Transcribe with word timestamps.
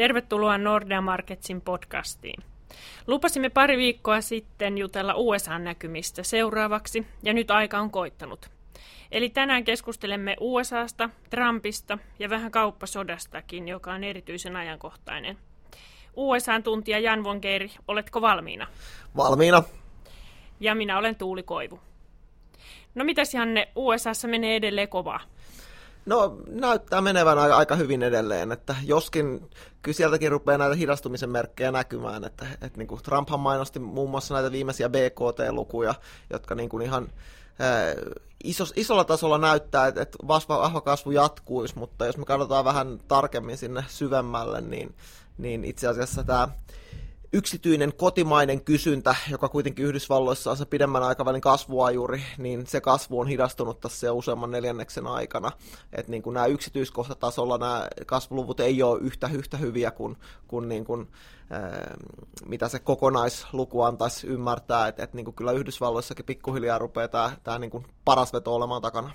Tervetuloa 0.00 0.58
Nordea 0.58 1.00
Marketsin 1.00 1.60
podcastiin. 1.60 2.42
Lupasimme 3.06 3.48
pari 3.48 3.76
viikkoa 3.76 4.20
sitten 4.20 4.78
jutella 4.78 5.14
USA-näkymistä 5.16 6.22
seuraavaksi, 6.22 7.06
ja 7.22 7.32
nyt 7.32 7.50
aika 7.50 7.78
on 7.78 7.90
koittanut. 7.90 8.50
Eli 9.12 9.30
tänään 9.30 9.64
keskustelemme 9.64 10.36
USAsta, 10.40 11.10
Trumpista 11.30 11.98
ja 12.18 12.30
vähän 12.30 12.50
kauppasodastakin, 12.50 13.68
joka 13.68 13.92
on 13.92 14.04
erityisen 14.04 14.56
ajankohtainen. 14.56 15.38
USA-tuntija 16.16 16.98
Jan 16.98 17.24
von 17.24 17.38
Geeri, 17.42 17.70
oletko 17.88 18.20
valmiina? 18.20 18.66
Valmiina. 19.16 19.62
Ja 20.60 20.74
minä 20.74 20.98
olen 20.98 21.16
Tuuli 21.16 21.42
Koivu. 21.42 21.80
No 22.94 23.04
mitäs 23.04 23.34
Janne, 23.34 23.68
USAssa 23.76 24.28
menee 24.28 24.56
edelleen 24.56 24.88
kovaa? 24.88 25.20
No 26.06 26.36
näyttää 26.46 27.00
menevän 27.00 27.38
aika 27.38 27.76
hyvin 27.76 28.02
edelleen, 28.02 28.52
että 28.52 28.76
joskin 28.84 29.50
kyllä 29.82 29.96
sieltäkin 29.96 30.30
rupeaa 30.30 30.58
näitä 30.58 30.74
hidastumisen 30.74 31.30
merkkejä 31.30 31.72
näkymään, 31.72 32.24
että, 32.24 32.46
että 32.62 32.78
niin 32.78 32.88
kuin 32.88 33.02
Trumphan 33.02 33.40
mainosti 33.40 33.78
muun 33.78 34.10
muassa 34.10 34.34
näitä 34.34 34.52
viimeisiä 34.52 34.88
BKT-lukuja, 34.88 35.94
jotka 36.30 36.54
niin 36.54 36.68
kuin 36.68 36.82
ihan 36.82 37.08
isos, 38.44 38.72
isolla 38.76 39.04
tasolla 39.04 39.38
näyttää, 39.38 39.86
että, 39.86 40.02
että 40.02 40.18
vahva 40.28 40.80
kasvu 40.80 41.10
jatkuisi, 41.10 41.78
mutta 41.78 42.06
jos 42.06 42.16
me 42.16 42.24
katsotaan 42.24 42.64
vähän 42.64 43.00
tarkemmin 43.08 43.58
sinne 43.58 43.84
syvemmälle, 43.88 44.60
niin, 44.60 44.94
niin 45.38 45.64
itse 45.64 45.88
asiassa 45.88 46.24
tämä 46.24 46.48
yksityinen 47.32 47.92
kotimainen 47.96 48.64
kysyntä, 48.64 49.14
joka 49.30 49.48
kuitenkin 49.48 49.84
Yhdysvalloissa 49.84 50.50
on 50.50 50.56
se 50.56 50.64
pidemmän 50.64 51.02
aikavälin 51.02 51.40
kasvuajuri, 51.40 52.22
niin 52.38 52.66
se 52.66 52.80
kasvu 52.80 53.20
on 53.20 53.28
hidastunut 53.28 53.80
tässä 53.80 54.06
jo 54.06 54.14
useamman 54.14 54.50
neljänneksen 54.50 55.06
aikana. 55.06 55.52
Et 55.92 56.08
niin 56.08 56.22
kuin 56.22 56.34
nämä 56.34 56.46
yksityiskohtatasolla 56.46 57.58
nämä 57.58 57.88
kasvuluvut 58.06 58.60
ei 58.60 58.82
ole 58.82 59.00
yhtä, 59.00 59.30
yhtä 59.32 59.56
hyviä 59.56 59.90
kuin, 59.90 60.16
kuin, 60.48 60.68
niin 60.68 60.84
kuin 60.84 61.08
ää, 61.50 61.96
mitä 62.46 62.68
se 62.68 62.78
kokonaisluku 62.78 63.82
antaisi 63.82 64.26
ymmärtää, 64.26 64.88
että 64.88 65.02
et 65.02 65.14
niin 65.14 65.24
kuin 65.24 65.34
kyllä 65.34 65.52
Yhdysvalloissakin 65.52 66.24
pikkuhiljaa 66.24 66.78
rupeaa 66.78 67.08
tämä, 67.08 67.32
tämä 67.44 67.58
niin 67.58 67.70
kuin 67.70 67.86
paras 68.04 68.32
veto 68.32 68.54
olemaan 68.54 68.82
takana. 68.82 69.10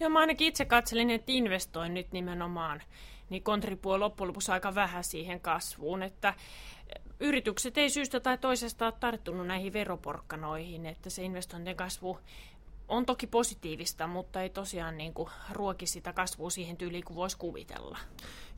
Joo, 0.00 0.10
mä 0.10 0.18
ainakin 0.18 0.48
itse 0.48 0.64
katselin, 0.64 1.10
että 1.10 1.32
investoin 1.32 1.94
nyt 1.94 2.12
nimenomaan, 2.12 2.82
niin 3.30 3.42
kontribuoi 3.42 3.98
loppujen 3.98 4.28
lopuksi 4.28 4.52
aika 4.52 4.74
vähän 4.74 5.04
siihen 5.04 5.40
kasvuun, 5.40 6.02
että 6.02 6.34
yritykset 7.20 7.78
ei 7.78 7.90
syystä 7.90 8.20
tai 8.20 8.38
toisesta 8.38 8.84
ole 8.84 8.94
tarttunut 9.00 9.46
näihin 9.46 9.72
veroporkkanoihin, 9.72 10.86
että 10.86 11.10
se 11.10 11.22
investointien 11.22 11.76
kasvu 11.76 12.18
on 12.88 13.06
toki 13.06 13.26
positiivista, 13.26 14.06
mutta 14.06 14.42
ei 14.42 14.50
tosiaan 14.50 14.98
niin 14.98 15.14
kuin 15.14 15.28
ruoki 15.52 15.86
sitä 15.86 16.12
kasvua 16.12 16.50
siihen 16.50 16.76
tyyliin 16.76 17.04
kuin 17.04 17.16
voisi 17.16 17.38
kuvitella. 17.38 17.98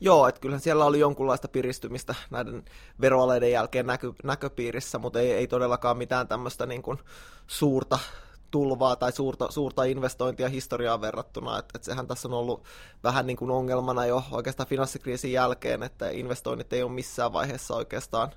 Joo, 0.01 0.27
että 0.27 0.41
kyllähän 0.41 0.61
siellä 0.61 0.85
oli 0.85 0.99
jonkunlaista 0.99 1.47
piristymistä 1.47 2.15
näiden 2.29 2.65
veroaleiden 3.01 3.51
jälkeen 3.51 3.85
näky, 3.85 4.13
näköpiirissä, 4.23 4.99
mutta 4.99 5.19
ei, 5.19 5.31
ei 5.31 5.47
todellakaan 5.47 5.97
mitään 5.97 6.27
tämmöistä 6.27 6.65
niin 6.65 6.81
kuin 6.81 6.99
suurta 7.47 7.99
tulvaa 8.51 8.95
tai 8.95 9.11
suurta, 9.11 9.51
suurta 9.51 9.83
investointia 9.83 10.49
historiaan 10.49 11.01
verrattuna. 11.01 11.59
että 11.59 11.71
et 11.75 11.83
sehän 11.83 12.07
tässä 12.07 12.27
on 12.27 12.33
ollut 12.33 12.63
vähän 13.03 13.27
niin 13.27 13.37
kuin 13.37 13.51
ongelmana 13.51 14.05
jo 14.05 14.23
oikeastaan 14.31 14.69
finanssikriisin 14.69 15.31
jälkeen, 15.31 15.83
että 15.83 16.09
investoinnit 16.09 16.73
ei 16.73 16.83
ole 16.83 16.91
missään 16.91 17.33
vaiheessa 17.33 17.75
oikeastaan 17.75 18.31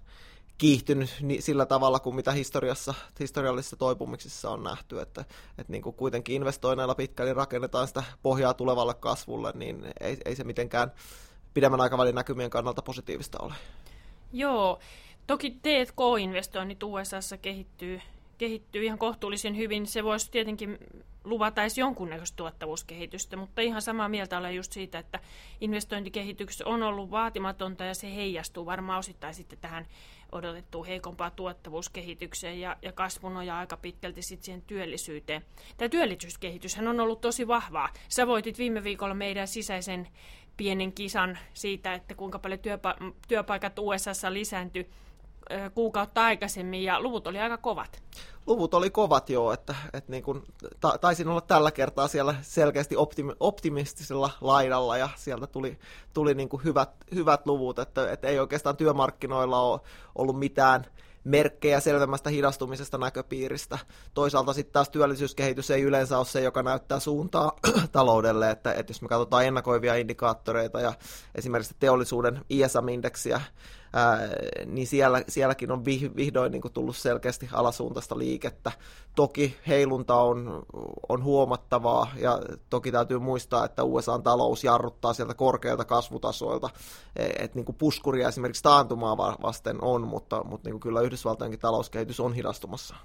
kiihtynyt 0.58 1.10
sillä 1.38 1.66
tavalla 1.66 2.00
kuin 2.00 2.16
mitä 2.16 2.32
historiassa, 2.32 2.94
historiallisissa 3.20 3.76
toipumisissa 3.76 4.50
on 4.50 4.62
nähty, 4.62 5.00
että, 5.00 5.20
että 5.58 5.72
niin 5.72 5.82
kuin 5.82 5.96
kuitenkin 5.96 6.36
investoinneilla 6.36 6.94
pitkälle 6.94 7.32
rakennetaan 7.32 7.88
sitä 7.88 8.02
pohjaa 8.22 8.54
tulevalle 8.54 8.94
kasvulle, 8.94 9.52
niin 9.54 9.84
ei, 10.00 10.16
ei 10.24 10.36
se 10.36 10.44
mitenkään 10.44 10.92
pidemmän 11.54 11.80
aikavälin 11.80 12.14
näkymien 12.14 12.50
kannalta 12.50 12.82
positiivista 12.82 13.38
ole. 13.42 13.54
Joo, 14.32 14.78
toki 15.26 15.50
T&K-investoinnit 15.50 16.82
USAssa 16.82 17.38
kehittyy 17.38 18.00
kehittyy 18.38 18.84
ihan 18.84 18.98
kohtuullisen 18.98 19.56
hyvin. 19.56 19.86
Se 19.86 20.04
voisi 20.04 20.30
tietenkin 20.30 20.78
luvata 21.24 21.62
edes 21.62 21.78
jonkunnäköistä 21.78 22.36
tuottavuuskehitystä, 22.36 23.36
mutta 23.36 23.62
ihan 23.62 23.82
samaa 23.82 24.08
mieltä 24.08 24.38
olen 24.38 24.56
just 24.56 24.72
siitä, 24.72 24.98
että 24.98 25.20
investointikehityksessä 25.60 26.66
on 26.66 26.82
ollut 26.82 27.10
vaatimatonta 27.10 27.84
ja 27.84 27.94
se 27.94 28.14
heijastuu 28.14 28.66
varmaan 28.66 28.98
osittain 28.98 29.34
sitten 29.34 29.58
tähän 29.58 29.86
odotettuun 30.32 30.86
heikompaan 30.86 31.32
tuottavuuskehitykseen 31.36 32.60
ja, 32.60 32.76
ja 32.82 32.92
kasvu 32.92 33.28
nojaa 33.28 33.58
aika 33.58 33.76
pitkälti 33.76 34.22
sitten 34.22 34.44
siihen 34.44 34.62
työllisyyteen. 34.62 35.42
Tämä 35.76 35.88
työllisyyskehityshän 35.88 36.88
on 36.88 37.00
ollut 37.00 37.20
tosi 37.20 37.48
vahvaa. 37.48 37.88
Sä 38.08 38.26
voitit 38.26 38.58
viime 38.58 38.84
viikolla 38.84 39.14
meidän 39.14 39.48
sisäisen 39.48 40.08
pienen 40.56 40.92
kisan 40.92 41.38
siitä, 41.54 41.94
että 41.94 42.14
kuinka 42.14 42.38
paljon 42.38 42.60
työpa- 42.60 43.12
työpaikat 43.28 43.78
USAssa 43.78 44.32
lisääntyi 44.32 44.90
kuukautta 45.74 46.24
aikaisemmin 46.24 46.82
ja 46.82 47.00
luvut 47.00 47.26
oli 47.26 47.38
aika 47.38 47.58
kovat. 47.58 48.02
Luvut 48.46 48.74
oli 48.74 48.90
kovat 48.90 49.30
joo, 49.30 49.52
että, 49.52 49.74
että 49.92 50.10
niin 50.12 50.22
kuin, 50.22 50.42
ta, 50.80 50.98
taisin 50.98 51.28
olla 51.28 51.40
tällä 51.40 51.70
kertaa 51.70 52.08
siellä 52.08 52.34
selkeästi 52.42 52.96
optimi, 52.96 53.32
optimistisella 53.40 54.30
laidalla 54.40 54.98
ja 54.98 55.08
sieltä 55.16 55.46
tuli, 55.46 55.78
tuli 56.14 56.34
niin 56.34 56.48
kuin 56.48 56.64
hyvät, 56.64 56.90
hyvät 57.14 57.46
luvut, 57.46 57.78
että, 57.78 58.12
että 58.12 58.28
ei 58.28 58.38
oikeastaan 58.38 58.76
työmarkkinoilla 58.76 59.60
ole 59.60 59.80
ollut 60.14 60.38
mitään 60.38 60.84
merkkejä 61.24 61.80
selvemmästä 61.80 62.30
hidastumisesta 62.30 62.98
näköpiiristä. 62.98 63.78
Toisaalta 64.14 64.52
sitten 64.52 64.72
taas 64.72 64.90
työllisyyskehitys 64.90 65.70
ei 65.70 65.82
yleensä 65.82 66.18
ole 66.18 66.26
se, 66.26 66.40
joka 66.40 66.62
näyttää 66.62 67.00
suuntaa 67.00 67.56
taloudelle, 67.92 68.50
että, 68.50 68.72
että 68.72 68.90
jos 68.90 69.02
me 69.02 69.08
katsotaan 69.08 69.44
ennakoivia 69.44 69.94
indikaattoreita 69.94 70.80
ja 70.80 70.92
esimerkiksi 71.34 71.76
teollisuuden 71.80 72.44
ISM-indeksiä, 72.48 73.40
ää, 73.94 74.18
niin 74.66 74.86
siellä, 74.86 75.22
sielläkin 75.28 75.72
on 75.72 75.84
vihdoin 76.16 76.52
niin 76.52 76.62
kuin 76.62 76.72
tullut 76.72 76.96
selkeästi 76.96 77.48
alasuuntaista 77.52 78.18
liikettä. 78.18 78.72
Toki 79.14 79.56
heilunta 79.66 80.16
on, 80.16 80.62
on 81.08 81.24
huomattavaa 81.24 82.12
ja 82.16 82.40
toki 82.70 82.92
täytyy 82.92 83.18
muistaa, 83.18 83.64
että 83.64 83.84
USA-talous 83.84 84.64
jarruttaa 84.64 85.12
sieltä 85.12 85.34
korkeilta 85.34 85.84
kasvutasoilta, 85.84 86.70
e, 87.16 87.26
että 87.26 87.58
niin 87.58 87.76
puskuria 87.78 88.28
esimerkiksi 88.28 88.62
taantumaa 88.62 89.16
vasten 89.18 89.84
on, 89.84 90.08
mutta, 90.08 90.44
mutta 90.44 90.68
niin 90.68 90.72
kuin 90.72 90.80
kyllä 90.80 91.00
Yhdysvaltojenkin 91.00 91.60
talouskehitys 91.60 92.20
on 92.20 92.32
hidastumassa. 92.32 92.96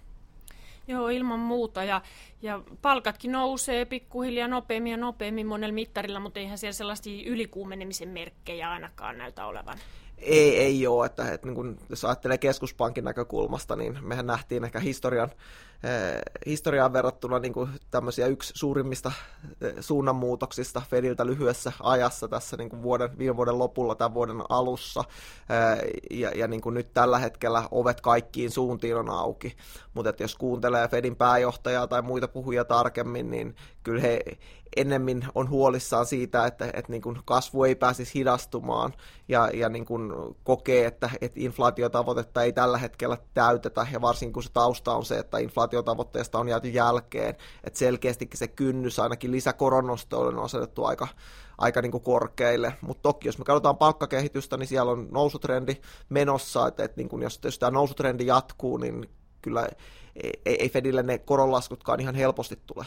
Joo, 0.90 1.10
ilman 1.10 1.40
muuta. 1.40 1.84
Ja, 1.84 2.02
ja 2.42 2.62
palkatkin 2.82 3.32
nousee 3.32 3.86
pikkuhiljaa 3.86 4.48
nopeammin 4.48 4.92
ja 4.92 4.98
nopeammin 4.98 5.48
monella 5.48 5.74
mittarilla, 5.74 6.20
mutta 6.20 6.40
eihän 6.40 6.58
siellä 6.58 6.74
sellaisia 6.74 7.30
ylikuumenemisen 7.30 8.10
merkkejä 8.10 8.72
ainakaan 8.72 9.18
näytä 9.18 9.46
olevan. 9.46 9.78
Ei, 10.22 10.58
ei 10.58 10.88
ole, 10.88 11.06
että, 11.06 11.34
että 11.34 11.48
niin 11.48 11.56
kun, 11.56 11.78
jos 11.90 12.06
ajattelee 12.06 12.38
keskuspankin 12.38 13.04
näkökulmasta, 13.04 13.76
niin 13.76 13.98
mehän 14.02 14.28
nähtiin 14.28 14.64
ehkä 14.64 14.80
historian, 14.80 15.30
historiaan 16.46 16.94
verrattuna 16.94 17.40
niin 17.40 17.54
kuin 17.54 17.70
tämmöisiä 17.92 18.28
yksi 18.28 18.54
suurimmista 18.56 19.12
eh, 19.62 19.74
suunnanmuutoksista 19.80 20.82
Fediltä 20.90 21.26
lyhyessä 21.26 21.72
ajassa 21.84 22.28
tässä 22.28 22.58
niin 22.58 22.70
kuin 22.70 22.82
vuoden, 22.82 23.18
viime 23.18 23.38
vuoden 23.38 23.60
lopulla 23.60 23.96
tämän 23.96 24.14
vuoden 24.14 24.42
alussa, 24.50 25.04
eh, 25.50 26.20
ja, 26.20 26.30
ja 26.30 26.48
niin 26.48 26.62
kuin 26.62 26.74
nyt 26.74 26.94
tällä 26.94 27.20
hetkellä 27.20 27.64
ovet 27.72 28.02
kaikkiin 28.02 28.52
suuntiin 28.52 28.96
on 28.96 29.10
auki, 29.10 29.56
mutta 29.94 30.14
jos 30.20 30.36
kuuntelee 30.36 30.88
Fedin 30.88 31.16
pääjohtajaa 31.16 31.88
tai 31.88 32.02
muita 32.02 32.28
puhuja 32.28 32.66
tarkemmin, 32.66 33.32
niin 33.32 33.56
kyllä 33.84 34.02
he 34.02 34.20
ennemmin 34.76 35.28
on 35.36 35.50
huolissaan 35.50 36.06
siitä, 36.06 36.46
että, 36.46 36.66
että 36.66 36.92
niin 36.92 37.02
kuin 37.02 37.18
kasvu 37.26 37.64
ei 37.64 37.76
pääsisi 37.76 38.20
hidastumaan 38.20 38.94
ja, 39.28 39.50
ja 39.54 39.70
niin 39.70 39.86
kuin 39.86 40.12
kokee, 40.44 40.86
että, 40.86 41.10
että 41.22 41.40
inflaatiotavoitetta 41.40 42.44
ei 42.44 42.54
tällä 42.54 42.78
hetkellä 42.78 43.18
täytetä. 43.34 43.88
Ja 43.92 44.02
varsinkin 44.02 44.34
kun 44.34 44.44
se 44.44 44.52
tausta 44.54 44.96
on 44.96 45.06
se, 45.06 45.20
että 45.20 45.38
inflaatiotavoitteesta 45.70 46.40
on 46.40 46.50
jääty 46.50 46.70
jälkeen, 46.70 47.36
että 47.64 47.80
selkeästikin 47.80 48.38
se 48.38 48.48
kynnys 48.48 49.00
ainakin 49.00 49.32
lisäkoronostoille 49.32 50.40
on 50.40 50.46
asetettu 50.46 50.86
aika, 50.86 51.08
aika 51.58 51.82
niin 51.82 51.92
kuin 51.92 52.04
korkeille. 52.04 52.74
Mutta 52.82 53.02
toki 53.02 53.28
jos 53.28 53.38
me 53.38 53.46
katsotaan 53.46 53.78
palkkakehitystä, 53.78 54.58
niin 54.58 54.68
siellä 54.68 54.92
on 54.92 55.08
nousutrendi 55.12 55.76
menossa, 56.10 56.68
että, 56.68 56.84
että 56.84 56.98
niin 56.98 57.10
kuin 57.10 57.22
jos, 57.22 57.40
jos 57.44 57.60
tämä 57.60 57.72
nousutrendi 57.72 58.26
jatkuu, 58.26 58.78
niin 58.78 59.10
kyllä 59.42 59.68
ei, 60.16 60.58
ei 60.60 60.70
Fedille 60.70 61.04
ne 61.04 61.18
koronlaskutkaan 61.18 62.00
ihan 62.00 62.16
helposti 62.16 62.60
tule. 62.68 62.86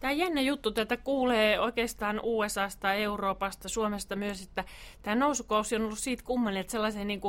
Tämä 0.00 0.12
jännä 0.12 0.40
juttu, 0.40 0.70
tätä 0.70 0.96
kuulee 0.96 1.60
oikeastaan 1.60 2.20
USAsta, 2.22 2.94
Euroopasta, 2.94 3.68
Suomesta 3.68 4.16
myös, 4.16 4.42
että 4.42 4.64
tämä 5.02 5.16
nousukausi 5.16 5.76
on 5.76 5.82
ollut 5.82 5.98
siitä 5.98 6.22
kummallinen, 6.26 6.60
että 6.60 6.70
sellaisen 6.70 7.06
niin 7.06 7.20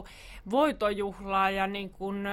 voitojuhlaa 0.51 1.49
ja 1.49 1.67
niin 1.67 1.89
kuin, 1.89 2.27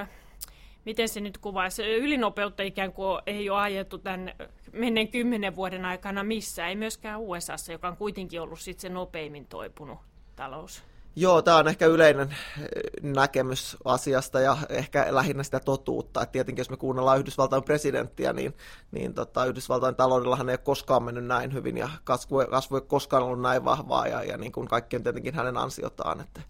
miten 0.84 1.08
se 1.08 1.20
nyt 1.20 1.38
kuvaisi, 1.38 1.82
ylinopeutta 1.82 2.62
ikään 2.62 2.92
kuin 2.92 3.22
ei 3.26 3.50
ole 3.50 3.60
ajettu 3.60 3.98
tämän 3.98 4.32
menneen 4.72 5.08
kymmenen 5.08 5.56
vuoden 5.56 5.84
aikana 5.84 6.24
missään, 6.24 6.68
ei 6.68 6.76
myöskään 6.76 7.20
USAssa, 7.20 7.72
joka 7.72 7.88
on 7.88 7.96
kuitenkin 7.96 8.40
ollut 8.40 8.60
sitten 8.60 8.82
se 8.82 8.88
nopeimmin 8.88 9.46
toipunut 9.46 9.98
talous. 10.36 10.82
Joo, 11.16 11.42
tämä 11.42 11.56
on 11.56 11.68
ehkä 11.68 11.86
yleinen 11.86 12.28
eh, 12.30 12.66
näkemys 13.02 13.76
asiasta 13.84 14.40
ja 14.40 14.56
ehkä 14.68 15.06
lähinnä 15.10 15.42
sitä 15.42 15.60
totuutta. 15.60 16.22
Et 16.22 16.32
tietenkin 16.32 16.60
jos 16.60 16.70
me 16.70 16.76
kuunnellaan 16.76 17.18
Yhdysvaltain 17.18 17.62
presidenttiä, 17.62 18.32
niin, 18.32 18.54
niin 18.90 19.14
tota, 19.14 19.44
Yhdysvaltain 19.44 19.96
taloudellahan 19.96 20.48
ei 20.48 20.52
ole 20.52 20.58
koskaan 20.58 21.02
mennyt 21.02 21.24
näin 21.24 21.52
hyvin 21.52 21.76
ja 21.76 21.88
kasvu, 22.04 22.38
kasvu 22.50 22.76
ei 22.76 22.82
koskaan 22.86 23.22
ollut 23.22 23.40
näin 23.40 23.64
vahvaa 23.64 24.06
ja, 24.06 24.22
ja 24.22 24.36
niin 24.36 24.52
kuin 24.52 24.68
kaikki 24.68 24.96
on 24.96 25.02
tietenkin 25.02 25.34
hänen 25.34 25.56
ansiotaan. 25.56 26.20
Että, 26.20 26.40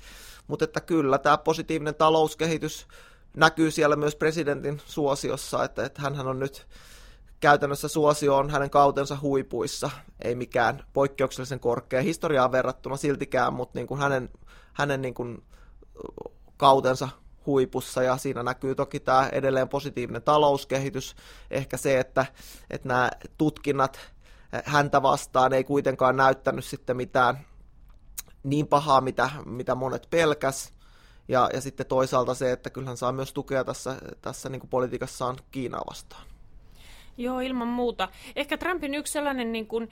mutta 0.47 0.65
että 0.65 0.81
kyllä 0.81 1.19
tämä 1.19 1.38
positiivinen 1.38 1.94
talouskehitys 1.94 2.87
näkyy 3.37 3.71
siellä 3.71 3.97
myös 3.97 4.17
presidentin 4.17 4.81
suosiossa, 4.87 5.65
että, 5.65 5.85
että 5.85 6.03
hän 6.03 6.27
on 6.27 6.38
nyt 6.38 6.67
käytännössä 7.41 7.88
suosio 7.88 8.37
on 8.37 8.50
hänen 8.50 8.71
kautensa 8.71 9.19
huipuissa, 9.23 9.91
ei 10.25 10.35
mikään 10.35 10.85
poikkeuksellisen 10.93 11.61
korkea 11.61 12.03
historiaa 12.03 12.53
verrattuna 12.53 12.97
siltikään, 12.97 13.53
mutta 13.53 13.79
niin 13.79 13.87
kuin 13.87 14.00
hänen, 14.00 14.29
hänen 14.73 15.03
niin 15.03 15.15
kuin 15.15 15.43
kautensa 16.56 17.09
huipussa 17.47 18.03
ja 18.03 18.17
siinä 18.17 18.43
näkyy 18.43 18.75
toki 18.75 19.00
tämä 19.00 19.29
edelleen 19.33 19.69
positiivinen 19.69 20.23
talouskehitys, 20.23 21.17
ehkä 21.50 21.76
se, 21.76 22.00
että, 22.00 22.26
että 22.71 22.88
nämä 22.88 23.11
tutkinnat 23.38 23.99
häntä 24.65 25.03
vastaan 25.03 25.53
ei 25.53 25.65
kuitenkaan 25.65 26.17
näyttänyt 26.17 26.65
sitten 26.65 26.97
mitään 26.97 27.38
niin 28.43 28.67
pahaa, 28.67 29.00
mitä, 29.00 29.31
mitä 29.47 29.75
monet 29.75 30.06
pelkäs. 30.11 30.73
Ja, 31.31 31.50
ja 31.55 31.61
sitten 31.61 31.87
toisaalta 31.87 32.35
se, 32.35 32.53
että 32.53 32.71
kyllähän 32.71 32.97
saa 32.97 33.12
myös 33.12 33.32
tukea 33.32 33.65
tässä, 33.65 33.97
tässä 34.23 34.49
niin 34.49 34.61
kuin 34.61 34.71
politiikassaan 34.71 35.37
Kiinaa 35.50 35.85
vastaan. 35.91 36.23
Joo, 37.17 37.41
ilman 37.41 37.69
muuta. 37.69 38.09
Ehkä 38.37 38.59
Trumpin 38.59 38.94
yksi 38.94 39.12
sellainen 39.12 39.53
niin 39.53 39.67
kuin 39.67 39.91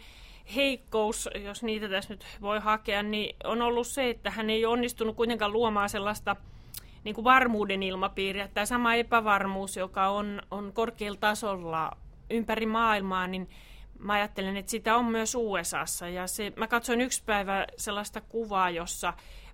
heikkous, 0.55 1.29
jos 1.45 1.63
niitä 1.63 1.89
tässä 1.89 2.15
nyt 2.15 2.25
voi 2.41 2.61
hakea, 2.61 3.03
niin 3.03 3.37
on 3.45 3.63
ollut 3.63 3.87
se, 3.87 4.11
että 4.11 4.31
hän 4.31 4.51
ei 4.51 4.67
onnistunut 4.67 5.17
kuitenkaan 5.17 5.53
luomaan 5.53 5.89
sellaista 5.89 6.37
niin 7.05 7.15
kuin 7.15 7.25
varmuuden 7.25 7.83
ilmapiiriä. 7.83 8.49
Tämä 8.49 8.67
sama 8.67 8.95
epävarmuus, 8.95 9.77
joka 9.77 10.09
on, 10.09 10.43
on 10.51 10.73
korkealla 10.73 11.19
tasolla 11.21 11.97
ympäri 12.31 12.67
maailmaa, 12.67 13.27
niin 13.27 13.51
mä 13.99 14.13
ajattelen, 14.13 14.57
että 14.57 14.71
sitä 14.71 14.97
on 14.97 15.05
myös 15.05 15.35
USAssa. 15.35 16.09
Ja 16.09 16.27
se, 16.27 16.53
mä 16.57 16.67
katsoin 16.67 17.01
yksi 17.01 17.23
päivä 17.27 17.67
sellaista 17.77 18.21
kuvaa, 18.21 18.71
jossa 18.71 19.13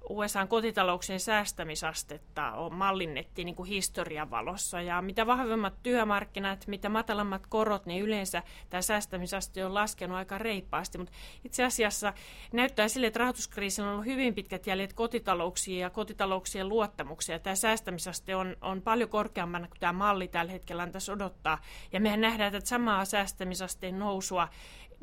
USAn 0.08 0.48
kotitalouksien 0.48 1.20
säästämisastetta 1.20 2.52
on 2.52 2.74
mallinnettiin 2.74 3.46
niin 3.46 3.54
kuin 3.54 3.68
historian 3.68 4.30
valossa. 4.30 4.80
Ja 4.80 5.02
mitä 5.02 5.26
vahvemmat 5.26 5.74
työmarkkinat, 5.82 6.66
mitä 6.66 6.88
matalammat 6.88 7.46
korot, 7.46 7.86
niin 7.86 8.02
yleensä 8.02 8.42
tämä 8.70 8.82
säästämisaste 8.82 9.66
on 9.66 9.74
laskenut 9.74 10.16
aika 10.16 10.38
reippaasti. 10.38 10.98
Mutta 10.98 11.12
itse 11.44 11.64
asiassa 11.64 12.12
näyttää 12.52 12.88
sille, 12.88 13.06
että 13.06 13.18
rahoituskriisillä 13.18 13.88
on 13.88 13.92
ollut 13.92 14.06
hyvin 14.06 14.34
pitkät 14.34 14.66
jäljet 14.66 14.92
kotitalouksiin 14.92 15.80
ja 15.80 15.90
kotitalouksien 15.90 16.68
luottamuksia. 16.68 17.38
Tämä 17.38 17.56
säästämisaste 17.56 18.36
on, 18.36 18.56
on 18.60 18.82
paljon 18.82 19.08
korkeammana 19.08 19.68
kuin 19.68 19.80
tämä 19.80 19.92
malli 19.92 20.28
tällä 20.28 20.52
hetkellä 20.52 20.82
antaisi 20.82 21.12
odottaa. 21.12 21.58
Ja 21.92 22.00
mehän 22.00 22.20
nähdään 22.20 22.54
että 22.54 22.68
samaa 22.68 23.04
säästämisasteen 23.04 23.98
nousua 23.98 24.48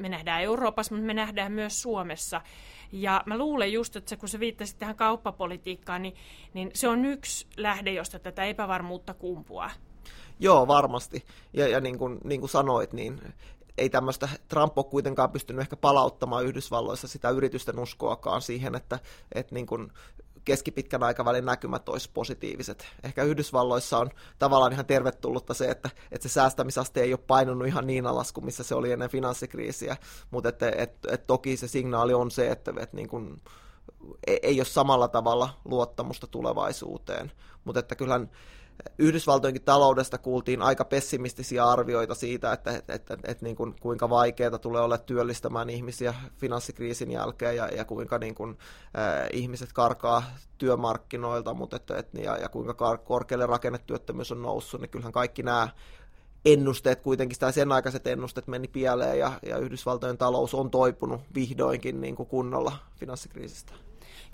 me 0.02 0.10
nähdään 0.10 0.42
Euroopassa, 0.42 0.96
mutta 0.96 1.06
me 1.06 1.14
nähdään 1.14 1.52
myös 1.52 1.82
Suomessa. 1.82 2.42
Ja 2.92 3.24
mä 3.26 3.38
luulen 3.38 3.74
just, 3.74 3.96
että 3.96 4.10
se, 4.10 4.18
kun 4.18 4.30
se 4.30 4.40
viittasit 4.40 4.80
tähän 4.80 4.96
kauppapolitiikkaan, 4.96 6.02
niin, 6.02 6.16
niin 6.54 6.72
se 6.74 6.88
on 6.88 7.06
yksi 7.06 7.48
lähde, 7.58 7.94
josta 7.94 8.20
tätä 8.20 8.46
epävarmuutta 8.46 9.14
kumpuaa. 9.14 9.72
Joo, 10.40 10.68
varmasti. 10.68 11.26
Ja, 11.54 11.68
ja 11.68 11.80
niin, 11.80 11.98
kuin, 11.98 12.18
niin 12.24 12.40
kuin 12.40 12.50
sanoit, 12.50 12.94
niin 12.94 13.22
ei 13.78 13.90
tämmöistä, 13.90 14.30
Trump 14.48 14.78
ole 14.78 14.86
kuitenkaan 14.86 15.32
pystynyt 15.32 15.62
ehkä 15.62 15.76
palauttamaan 15.76 16.46
Yhdysvalloissa 16.46 17.08
sitä 17.08 17.30
yritysten 17.30 17.80
uskoakaan 17.80 18.42
siihen, 18.42 18.76
että, 18.76 19.00
että 19.36 19.56
niin 19.56 19.66
kuin 19.66 19.92
keskipitkän 20.46 21.04
aikavälin 21.04 21.46
näkymät 21.46 21.90
olisi 21.90 22.10
positiiviset. 22.14 22.86
Ehkä 23.04 23.24
Yhdysvalloissa 23.24 23.98
on 23.98 24.10
tavallaan 24.40 24.74
ihan 24.74 24.86
tervetullutta 24.86 25.54
se, 25.54 25.70
että, 25.70 25.90
että 26.12 26.28
se 26.28 26.34
säästämisaste 26.34 27.02
ei 27.02 27.14
ole 27.14 27.20
painunut 27.28 27.68
ihan 27.68 27.88
niin 27.88 28.08
alas 28.08 28.32
kuin 28.32 28.46
missä 28.46 28.64
se 28.64 28.76
oli 28.76 28.92
ennen 28.92 29.10
finanssikriisiä, 29.10 29.98
mutta 30.32 30.50
että, 30.50 30.70
että, 30.70 31.14
että 31.14 31.28
toki 31.28 31.58
se 31.58 31.68
signaali 31.68 32.14
on 32.14 32.32
se, 32.32 32.52
että, 32.52 32.74
että 32.80 32.96
niin 32.96 33.10
kuin, 33.10 33.42
e, 34.28 34.38
ei 34.42 34.60
ole 34.60 34.66
samalla 34.66 35.08
tavalla 35.08 35.50
luottamusta 35.66 36.28
tulevaisuuteen, 36.28 37.32
mutta 37.64 37.80
että 37.80 37.96
kyllähän 37.96 38.30
Yhdysvaltojenkin 38.98 39.64
taloudesta 39.64 40.18
kuultiin 40.18 40.62
aika 40.62 40.86
pessimistisiä 40.86 41.66
arvioita 41.66 42.16
siitä, 42.16 42.54
että, 42.54 42.72
että, 42.72 42.94
että, 42.94 43.18
että 43.24 43.46
niin 43.46 43.56
kuin, 43.56 43.76
kuinka 43.80 44.10
vaikeaa 44.10 44.58
tulee 44.58 44.82
olla 44.82 44.98
työllistämään 44.98 45.70
ihmisiä 45.70 46.14
finanssikriisin 46.38 47.12
jälkeen 47.12 47.56
ja, 47.56 47.68
ja 47.68 47.86
kuinka 47.86 48.18
niin 48.18 48.36
kuin, 48.36 48.58
äh, 48.98 49.28
ihmiset 49.34 49.74
karkaa 49.74 50.24
työmarkkinoilta 50.58 51.54
mutta 51.54 51.76
että, 51.76 51.98
että, 51.98 52.22
ja, 52.22 52.38
ja 52.38 52.50
kuinka 52.50 52.74
kar- 52.74 53.06
korkealle 53.06 53.46
rakennetyöttömyys 53.46 54.32
on 54.32 54.42
noussut, 54.42 54.82
niin 54.82 54.90
kyllähän 54.90 55.12
kaikki 55.12 55.44
nämä 55.44 55.70
ennusteet 56.46 57.02
kuitenkin, 57.02 57.40
tai 57.40 57.54
sen 57.54 57.72
aikaiset 57.72 58.08
ennusteet 58.08 58.48
meni 58.48 58.68
pieleen 58.68 59.20
ja, 59.20 59.32
ja 59.46 59.58
Yhdysvaltojen 59.58 60.18
talous 60.18 60.54
on 60.54 60.72
toipunut 60.72 61.22
vihdoinkin 61.36 62.02
niin 62.02 62.16
kuin 62.16 62.30
kunnolla 62.30 62.78
finanssikriisistä. 62.96 63.74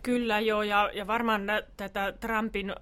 Kyllä 0.04 0.40
joo, 0.40 0.64
ja, 0.64 0.90
ja 0.94 1.08
varmaan 1.08 1.42
tätä 1.78 2.12
Trumpin 2.12 2.76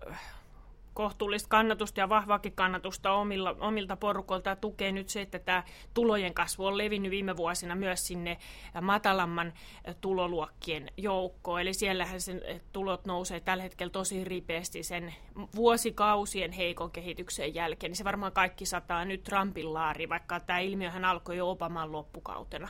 kohtuullista 0.95 1.49
kannatusta 1.49 1.99
ja 1.99 2.09
vahvaakin 2.09 2.51
kannatusta 2.51 3.11
omilla, 3.11 3.55
omilta 3.59 3.95
porukolta 3.95 4.49
ja 4.49 4.55
tukee 4.55 4.91
nyt 4.91 5.09
se, 5.09 5.21
että 5.21 5.39
tämä 5.39 5.63
tulojen 5.93 6.33
kasvu 6.33 6.65
on 6.65 6.77
levinnyt 6.77 7.11
viime 7.11 7.37
vuosina 7.37 7.75
myös 7.75 8.07
sinne 8.07 8.37
matalamman 8.81 9.53
tuloluokkien 10.01 10.89
joukkoon. 10.97 11.61
Eli 11.61 11.73
siellähän 11.73 12.21
sen 12.21 12.41
tulot 12.73 13.05
nousee 13.05 13.39
tällä 13.39 13.63
hetkellä 13.63 13.91
tosi 13.91 14.23
ripeästi 14.23 14.83
sen 14.83 15.15
vuosikausien 15.55 16.51
heikon 16.51 16.91
kehityksen 16.91 17.55
jälkeen. 17.55 17.89
Niin 17.89 17.97
se 17.97 18.03
varmaan 18.03 18.31
kaikki 18.31 18.65
sataa 18.65 19.05
nyt 19.05 19.23
Trumpin 19.23 19.73
laari, 19.73 20.09
vaikka 20.09 20.39
tämä 20.39 20.59
ilmiöhän 20.59 21.05
alkoi 21.05 21.37
jo 21.37 21.49
Obaman 21.49 21.91
loppukautena. 21.91 22.67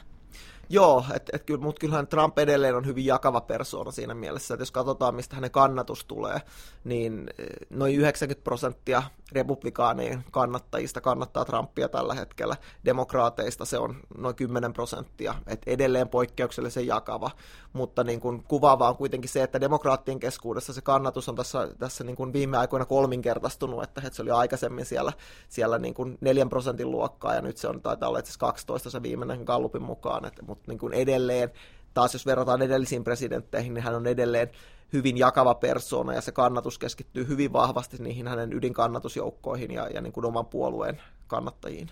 Joo, 0.69 1.05
et, 1.13 1.29
et, 1.33 1.43
mutta 1.59 1.79
kyllähän 1.79 2.07
Trump 2.07 2.39
edelleen 2.39 2.75
on 2.75 2.85
hyvin 2.85 3.05
jakava 3.05 3.41
persoona 3.41 3.91
siinä 3.91 4.13
mielessä, 4.13 4.53
että 4.53 4.61
jos 4.61 4.71
katsotaan, 4.71 5.15
mistä 5.15 5.35
hänen 5.35 5.51
kannatus 5.51 6.05
tulee, 6.05 6.41
niin 6.83 7.27
eh, 7.37 7.45
noin 7.69 7.95
90 7.95 8.43
prosenttia 8.43 9.03
republikaanien 9.31 10.23
kannattajista 10.31 11.01
kannattaa 11.01 11.45
Trumpia 11.45 11.89
tällä 11.89 12.13
hetkellä. 12.13 12.55
Demokraateista 12.85 13.65
se 13.65 13.77
on 13.77 13.95
noin 14.17 14.35
10 14.35 14.73
prosenttia, 14.73 15.35
että 15.47 15.71
edelleen 15.71 16.09
poikkeuksellisen 16.09 16.87
jakava, 16.87 17.31
mutta 17.73 18.03
niin 18.03 18.19
kuin 18.19 18.43
kuvaavaa 18.43 18.89
on 18.89 18.97
kuitenkin 18.97 19.29
se, 19.29 19.43
että 19.43 19.61
demokraattien 19.61 20.19
keskuudessa 20.19 20.73
se 20.73 20.81
kannatus 20.81 21.29
on 21.29 21.35
tässä, 21.35 21.69
tässä 21.79 22.03
niin 22.03 22.15
kuin 22.15 22.33
viime 22.33 22.57
aikoina 22.57 22.85
kolminkertaistunut, 22.85 23.83
että, 23.83 24.01
se 24.11 24.21
oli 24.21 24.31
aikaisemmin 24.31 24.85
siellä, 24.85 25.13
siellä 25.49 25.79
niin 25.79 25.93
kuin 25.93 26.17
4 26.21 26.45
prosentin 26.45 26.91
luokkaa 26.91 27.35
ja 27.35 27.41
nyt 27.41 27.57
se 27.57 27.67
on 27.67 27.81
taitaa 27.81 28.09
olla 28.09 28.19
itse 28.19 28.39
12 28.39 28.89
se 28.89 29.03
viimeinen 29.03 29.43
Gallupin 29.43 29.83
mukaan, 29.83 30.24
että 30.27 30.41
mutta 30.41 30.71
niin 30.71 30.79
kuin 30.79 30.93
edelleen, 30.93 31.51
taas 31.93 32.13
jos 32.13 32.25
verrataan 32.25 32.61
edellisiin 32.61 33.03
presidentteihin, 33.03 33.73
niin 33.73 33.83
hän 33.83 33.95
on 33.95 34.07
edelleen 34.07 34.51
hyvin 34.93 35.17
jakava 35.17 35.55
persona 35.55 36.13
ja 36.13 36.21
se 36.21 36.31
kannatus 36.31 36.79
keskittyy 36.79 37.27
hyvin 37.27 37.53
vahvasti 37.53 37.97
niihin 37.99 38.27
hänen 38.27 38.53
ydinkannatusjoukkoihin 38.53 39.71
ja, 39.71 39.87
ja 39.87 40.01
niin 40.01 40.13
kuin 40.13 40.25
oman 40.25 40.45
puolueen 40.45 41.01
kannattajiin. 41.27 41.89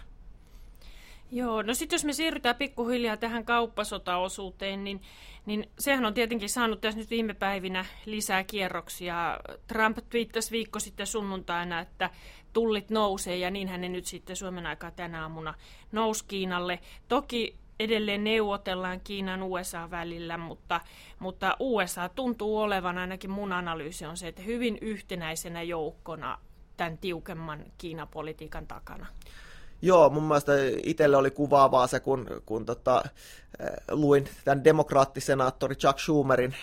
Joo, 1.32 1.62
no 1.62 1.74
sitten 1.74 1.96
jos 1.96 2.06
me 2.06 2.14
siirrytään 2.14 2.56
pikkuhiljaa 2.56 3.18
tähän 3.18 3.46
kauppasotaosuuteen, 3.46 4.84
niin, 4.84 5.02
niin 5.46 5.70
sehän 5.80 6.06
on 6.06 6.14
tietenkin 6.14 6.50
saanut 6.50 6.82
tässä 6.82 7.00
nyt 7.00 7.10
viime 7.10 7.34
päivinä 7.34 7.86
lisää 8.06 8.44
kierroksia. 8.44 9.40
Trump 9.68 9.98
twiittasi 10.10 10.52
viikko 10.52 10.80
sitten 10.80 11.08
sunnuntaina, 11.08 11.80
että 11.80 12.10
tullit 12.54 12.90
nousee 12.90 13.38
ja 13.38 13.52
niin 13.52 13.68
hänen 13.68 13.92
nyt 13.92 14.06
sitten 14.06 14.36
Suomen 14.36 14.66
aikaa 14.66 14.92
tänä 14.92 15.22
aamuna 15.22 15.54
nousi 15.92 16.26
Kiinalle. 16.28 16.80
Toki 17.08 17.56
edelleen 17.84 18.24
neuvotellaan 18.24 19.02
Kiinan 19.04 19.44
USA 19.44 19.92
välillä, 19.92 20.38
mutta, 20.38 20.82
mutta 21.20 21.58
USA 21.60 22.10
tuntuu 22.10 22.60
olevan, 22.60 22.98
ainakin 22.98 23.32
mun 23.32 23.52
analyysi 23.52 24.06
on 24.06 24.18
se, 24.18 24.28
että 24.28 24.42
hyvin 24.42 24.78
yhtenäisenä 24.82 25.62
joukkona 25.62 26.40
tämän 26.78 26.98
tiukemman 26.98 27.64
Kiinapolitiikan 27.78 28.68
takana. 28.68 29.06
Joo, 29.82 30.10
mun 30.10 30.24
mielestä 30.24 30.52
itselle 30.84 31.18
oli 31.18 31.32
kuvaavaa 31.32 31.88
se, 31.88 32.00
kun, 32.00 32.28
kun 32.46 32.66
tota, 32.66 33.04
luin 33.92 34.30
tämän 34.46 34.64
demokraattisenaattori 34.64 35.76
Chuck 35.76 36.00
Schumerin 36.00 36.56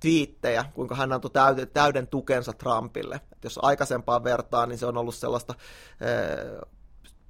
twiittejä, 0.00 0.64
kuinka 0.74 0.94
hän 0.94 1.12
antoi 1.12 1.30
täyden, 1.30 1.68
täyden 1.68 2.06
tukensa 2.06 2.52
Trumpille. 2.52 3.20
Et 3.32 3.44
jos 3.44 3.58
aikaisempaan 3.62 4.24
vertaan, 4.24 4.68
niin 4.68 4.78
se 4.78 4.86
on 4.86 4.96
ollut 4.96 5.14
sellaista 5.14 5.54
äh, 6.02 6.68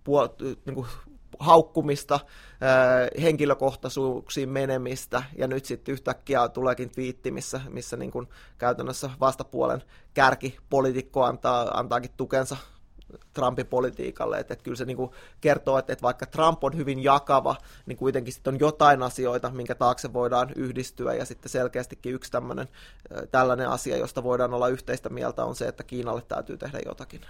puol- 0.04 0.56
niin 0.64 0.74
kuin 0.74 0.86
haukkumista, 1.40 2.20
henkilökohtaisuuksiin 3.22 4.48
menemistä, 4.48 5.22
ja 5.36 5.46
nyt 5.46 5.64
sitten 5.64 5.92
yhtäkkiä 5.92 6.48
tuleekin 6.48 6.90
twiitti, 6.90 7.30
missä, 7.30 7.60
missä 7.68 7.96
niin 7.96 8.10
kuin 8.10 8.28
käytännössä 8.58 9.10
vastapuolen 9.20 9.82
kärkipolitiikko 10.14 11.24
antaa, 11.24 11.78
antaakin 11.78 12.10
tukensa 12.16 12.56
Trumpin 13.32 13.66
politiikalle. 13.66 14.38
Että, 14.38 14.54
että 14.54 14.62
kyllä 14.62 14.76
se 14.76 14.84
niin 14.84 14.96
kuin 14.96 15.10
kertoo, 15.40 15.78
että, 15.78 15.92
että 15.92 16.02
vaikka 16.02 16.26
Trump 16.26 16.64
on 16.64 16.76
hyvin 16.76 17.02
jakava, 17.02 17.56
niin 17.86 17.96
kuitenkin 17.98 18.32
sitten 18.32 18.54
on 18.54 18.60
jotain 18.60 19.02
asioita, 19.02 19.50
minkä 19.50 19.74
taakse 19.74 20.12
voidaan 20.12 20.50
yhdistyä. 20.56 21.14
Ja 21.14 21.24
sitten 21.24 21.50
selkeästikin 21.50 22.14
yksi 22.14 22.32
tämmöinen, 22.32 22.68
tällainen 23.30 23.68
asia, 23.68 23.96
josta 23.96 24.22
voidaan 24.22 24.54
olla 24.54 24.68
yhteistä 24.68 25.08
mieltä, 25.08 25.44
on 25.44 25.56
se, 25.56 25.68
että 25.68 25.84
Kiinalle 25.84 26.22
täytyy 26.28 26.56
tehdä 26.56 26.78
jotakin. 26.86 27.20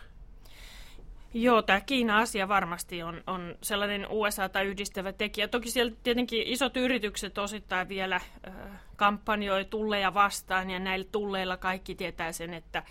Joo, 1.35 1.63
tämä 1.63 1.81
Kiina-asia 1.81 2.49
varmasti 2.49 3.03
on, 3.03 3.23
on 3.27 3.55
sellainen 3.63 4.07
USA-ta 4.09 4.63
yhdistävä 4.63 5.13
tekijä. 5.13 5.49
Toki 5.49 5.71
siellä 5.71 5.93
tietenkin 6.03 6.43
isot 6.47 6.77
yritykset 6.77 7.39
osittain 7.39 7.89
vielä 7.89 8.17
äh, 8.17 8.55
kampanjoi 8.97 9.65
tulleja 9.65 10.15
vastaan, 10.15 10.71
ja 10.71 10.79
näillä 10.79 11.07
tulleilla 11.13 11.57
kaikki 11.57 11.95
tietää 11.95 12.33
sen, 12.33 12.55
että, 12.55 12.83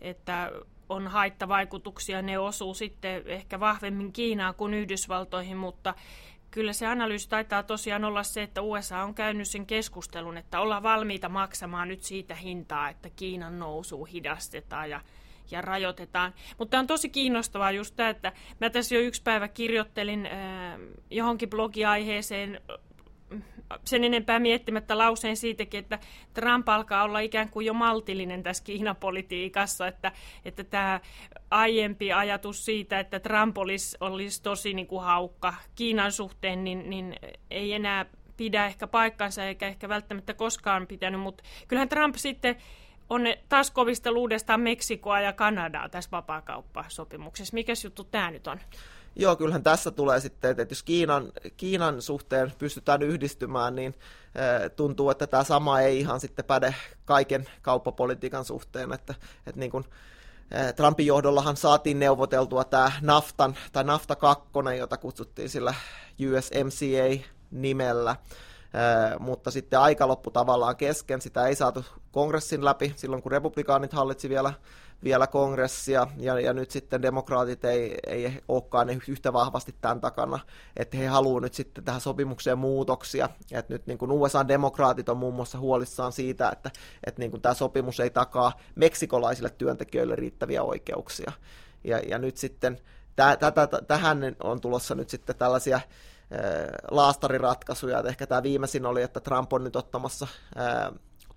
että 0.00 0.50
on 0.88 1.08
haittavaikutuksia. 1.08 2.22
Ne 2.22 2.38
osuu 2.38 2.74
sitten 2.74 3.22
ehkä 3.26 3.60
vahvemmin 3.60 4.12
Kiinaan 4.12 4.54
kuin 4.54 4.74
Yhdysvaltoihin, 4.74 5.56
mutta 5.56 5.94
kyllä 6.50 6.72
se 6.72 6.86
analyysi 6.86 7.28
taitaa 7.28 7.62
tosiaan 7.62 8.04
olla 8.04 8.22
se, 8.22 8.42
että 8.42 8.62
USA 8.62 9.02
on 9.02 9.14
käynyt 9.14 9.48
sen 9.48 9.66
keskustelun, 9.66 10.36
että 10.36 10.60
ollaan 10.60 10.82
valmiita 10.82 11.28
maksamaan 11.28 11.88
nyt 11.88 12.02
siitä 12.02 12.34
hintaa, 12.34 12.88
että 12.88 13.10
Kiinan 13.10 13.58
nousu 13.58 14.04
hidastetaan 14.04 14.90
ja 14.90 15.00
ja 15.50 15.60
rajoitetaan. 15.60 16.34
Mutta 16.58 16.78
on 16.78 16.86
tosi 16.86 17.08
kiinnostavaa 17.08 17.70
just 17.70 17.96
tämä, 17.96 18.08
että 18.08 18.32
mä 18.60 18.70
tässä 18.70 18.94
jo 18.94 19.00
yksi 19.00 19.22
päivä 19.22 19.48
kirjoittelin 19.48 20.26
äh, 20.26 20.78
johonkin 21.10 21.50
blogiaiheeseen 21.50 22.60
sen 23.84 24.04
enempää 24.04 24.38
miettimättä 24.38 24.98
lauseen 24.98 25.36
siitäkin, 25.36 25.80
että 25.80 25.98
Trump 26.34 26.68
alkaa 26.68 27.02
olla 27.02 27.20
ikään 27.20 27.48
kuin 27.48 27.66
jo 27.66 27.74
maltillinen 27.74 28.42
tässä 28.42 28.64
Kiinapolitiikassa, 28.64 29.86
että, 29.86 30.12
että 30.44 30.64
tämä 30.64 31.00
aiempi 31.50 32.12
ajatus 32.12 32.64
siitä, 32.64 33.00
että 33.00 33.20
Trump 33.20 33.58
olisi, 33.58 33.96
olisi 34.00 34.42
tosi 34.42 34.74
niin 34.74 34.86
kuin 34.86 35.04
haukka 35.04 35.54
Kiinan 35.74 36.12
suhteen, 36.12 36.64
niin, 36.64 36.90
niin 36.90 37.16
ei 37.50 37.72
enää 37.72 38.06
pidä 38.36 38.66
ehkä 38.66 38.86
paikkansa 38.86 39.44
eikä 39.44 39.68
ehkä 39.68 39.88
välttämättä 39.88 40.34
koskaan 40.34 40.86
pitänyt, 40.86 41.20
mutta 41.20 41.44
kyllähän 41.68 41.88
Trump 41.88 42.14
sitten 42.16 42.56
on 43.12 43.22
taas 43.48 43.70
kovista 43.70 44.10
uudestaan 44.10 44.60
Meksikoa 44.60 45.20
ja 45.20 45.32
Kanadaa 45.32 45.88
tässä 45.88 46.10
vapaakauppasopimuksessa. 46.10 47.54
Mikäs 47.54 47.84
juttu 47.84 48.04
tämä 48.04 48.30
nyt 48.30 48.46
on? 48.46 48.60
Joo, 49.16 49.36
kyllähän 49.36 49.62
tässä 49.62 49.90
tulee 49.90 50.20
sitten, 50.20 50.50
että 50.50 50.66
jos 50.70 50.82
Kiinan, 50.82 51.32
Kiinan 51.56 52.02
suhteen 52.02 52.52
pystytään 52.58 53.02
yhdistymään, 53.02 53.74
niin 53.74 53.94
tuntuu, 54.76 55.10
että 55.10 55.26
tämä 55.26 55.44
sama 55.44 55.80
ei 55.80 56.00
ihan 56.00 56.20
sitten 56.20 56.44
päde 56.44 56.74
kaiken 57.04 57.46
kauppapolitiikan 57.62 58.44
suhteen, 58.44 58.92
että, 58.92 59.14
että 59.46 59.60
niin 59.60 59.70
kuin, 59.70 59.84
Trumpin 60.76 61.06
johdollahan 61.06 61.56
saatiin 61.56 61.98
neuvoteltua 61.98 62.64
tämä 62.64 62.92
NAFTAn, 63.00 63.54
tai 63.72 63.84
NAFTA 63.84 64.16
2, 64.16 64.48
jota 64.78 64.96
kutsuttiin 64.96 65.48
sillä 65.48 65.74
USMCA-nimellä, 66.20 68.16
mutta 69.18 69.50
sitten 69.50 69.80
aika 69.80 70.08
loppu 70.08 70.30
tavallaan 70.30 70.76
kesken. 70.76 71.20
Sitä 71.20 71.46
ei 71.46 71.54
saatu 71.54 71.84
kongressin 72.12 72.64
läpi 72.64 72.92
silloin, 72.96 73.22
kun 73.22 73.32
republikaanit 73.32 73.92
hallitsi 73.92 74.28
vielä, 74.28 74.52
vielä 75.04 75.26
kongressia, 75.26 76.06
ja, 76.16 76.40
ja 76.40 76.52
nyt 76.52 76.70
sitten 76.70 77.02
demokraatit 77.02 77.64
ei, 77.64 77.98
ei 78.06 78.42
olekaan 78.48 78.88
yhtä 79.08 79.32
vahvasti 79.32 79.74
tämän 79.80 80.00
takana, 80.00 80.38
että 80.76 80.96
he 80.96 81.06
haluavat 81.06 81.42
nyt 81.42 81.54
sitten 81.54 81.84
tähän 81.84 82.00
sopimukseen 82.00 82.58
muutoksia. 82.58 83.28
että 83.52 83.74
nyt 83.74 83.86
niin 83.86 83.98
kuin 83.98 84.10
USA-demokraatit 84.10 85.08
on 85.08 85.16
muun 85.16 85.34
muassa 85.34 85.58
huolissaan 85.58 86.12
siitä, 86.12 86.48
että, 86.48 86.70
että 87.06 87.18
niin 87.18 87.30
kuin 87.30 87.40
tämä 87.40 87.54
sopimus 87.54 88.00
ei 88.00 88.10
takaa 88.10 88.52
meksikolaisille 88.74 89.50
työntekijöille 89.50 90.16
riittäviä 90.16 90.62
oikeuksia. 90.62 91.32
Ja, 91.84 91.98
ja 91.98 92.18
nyt 92.18 92.36
sitten 92.36 92.78
täh, 93.16 93.36
tähän 93.86 94.36
on 94.42 94.60
tulossa 94.60 94.94
nyt 94.94 95.10
sitten 95.10 95.36
tällaisia 95.36 95.80
laastariratkaisuja. 96.90 97.98
Et 97.98 98.06
ehkä 98.06 98.26
tämä 98.26 98.42
viimeisin 98.42 98.86
oli, 98.86 99.02
että 99.02 99.20
Trump 99.20 99.52
on 99.52 99.64
nyt 99.64 99.76
ottamassa 99.76 100.26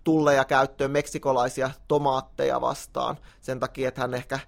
tulleja 0.03 0.45
käyttöön 0.45 0.91
meksikolaisia 0.91 1.71
tomaatteja 1.87 2.61
vastaan 2.61 3.17
sen 3.41 3.59
takia, 3.59 3.87
että 3.87 4.01
hän 4.01 4.13
ehkä 4.13 4.39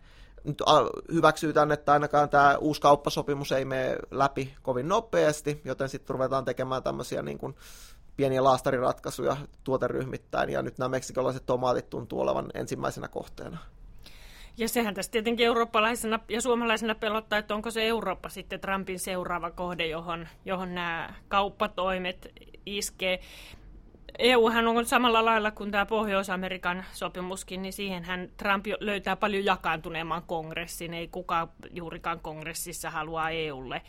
nyt 0.43 0.63
hyväksyy 1.11 1.53
tänne, 1.53 1.73
että 1.73 1.93
ainakaan 1.93 2.29
tämä 2.29 2.57
uusi 2.57 2.81
kauppasopimus 2.81 3.51
ei 3.51 3.65
mene 3.65 3.97
läpi 4.11 4.55
kovin 4.61 4.87
nopeasti, 4.87 5.61
joten 5.65 5.89
sitten 5.89 6.13
ruvetaan 6.13 6.45
tekemään 6.45 6.83
tämmöisiä 6.83 7.21
niin 7.21 7.37
kuin 7.37 7.55
pieniä 8.17 8.43
laastariratkaisuja 8.43 9.37
tuoteryhmittäin, 9.63 10.49
ja 10.49 10.61
nyt 10.61 10.77
nämä 10.77 10.89
meksikolaiset 10.89 11.45
tomaatit 11.45 11.89
tuntuu 11.89 12.21
olevan 12.21 12.45
ensimmäisenä 12.53 13.07
kohteena. 13.07 13.57
Ja 14.57 14.69
sehän 14.69 14.93
tässä 14.93 15.11
tietenkin 15.11 15.45
eurooppalaisena 15.45 16.19
ja 16.29 16.41
suomalaisena 16.41 16.95
pelottaa, 16.95 17.39
että 17.39 17.55
onko 17.55 17.71
se 17.71 17.87
Eurooppa 17.87 18.29
sitten 18.29 18.59
Trumpin 18.59 18.99
seuraava 18.99 19.51
kohde, 19.51 19.87
johon, 19.87 20.27
johon 20.45 20.75
nämä 20.75 21.13
kauppatoimet 21.27 22.31
iskee. 22.65 23.19
EUhan 24.19 24.67
on 24.67 24.85
samalla 24.85 25.25
lailla 25.25 25.51
kuin 25.51 25.71
tämä 25.71 25.85
Pohjois-Amerikan 25.85 26.85
sopimuskin, 26.93 27.61
niin 27.61 27.73
siihen 27.73 28.03
hän 28.03 28.29
Trump 28.37 28.65
löytää 28.79 29.15
paljon 29.15 29.45
jakaantuneemman 29.45 30.23
kongressin. 30.23 30.93
Ei 30.93 31.07
kukaan 31.07 31.47
juurikaan 31.71 32.19
kongressissa 32.19 32.89
halua 32.89 33.29
EUlle 33.29 33.81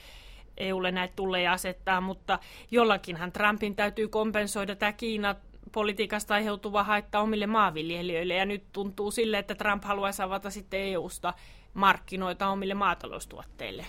EUlle 0.59 0.93
näitä 0.93 1.13
tulee 1.17 1.49
asettaa, 1.49 2.01
mutta 2.01 2.39
jollakinhan 2.71 3.33
Trumpin 3.33 3.77
täytyy 3.77 4.09
kompensoida 4.09 4.77
tämä 4.77 4.93
Kiina 4.93 5.35
politiikasta 5.73 6.35
aiheutuva 6.35 6.83
haitta 6.83 7.21
omille 7.21 7.47
maanviljelijöille. 7.47 8.35
Ja 8.35 8.47
nyt 8.47 8.65
tuntuu 8.73 9.11
sille, 9.11 9.39
että 9.39 9.55
Trump 9.55 9.85
haluaisi 9.85 10.23
avata 10.23 10.51
sitten 10.51 10.81
EUsta 10.81 11.35
markkinoita 11.75 12.49
omille 12.49 12.75
maataloustuotteille. 12.75 13.87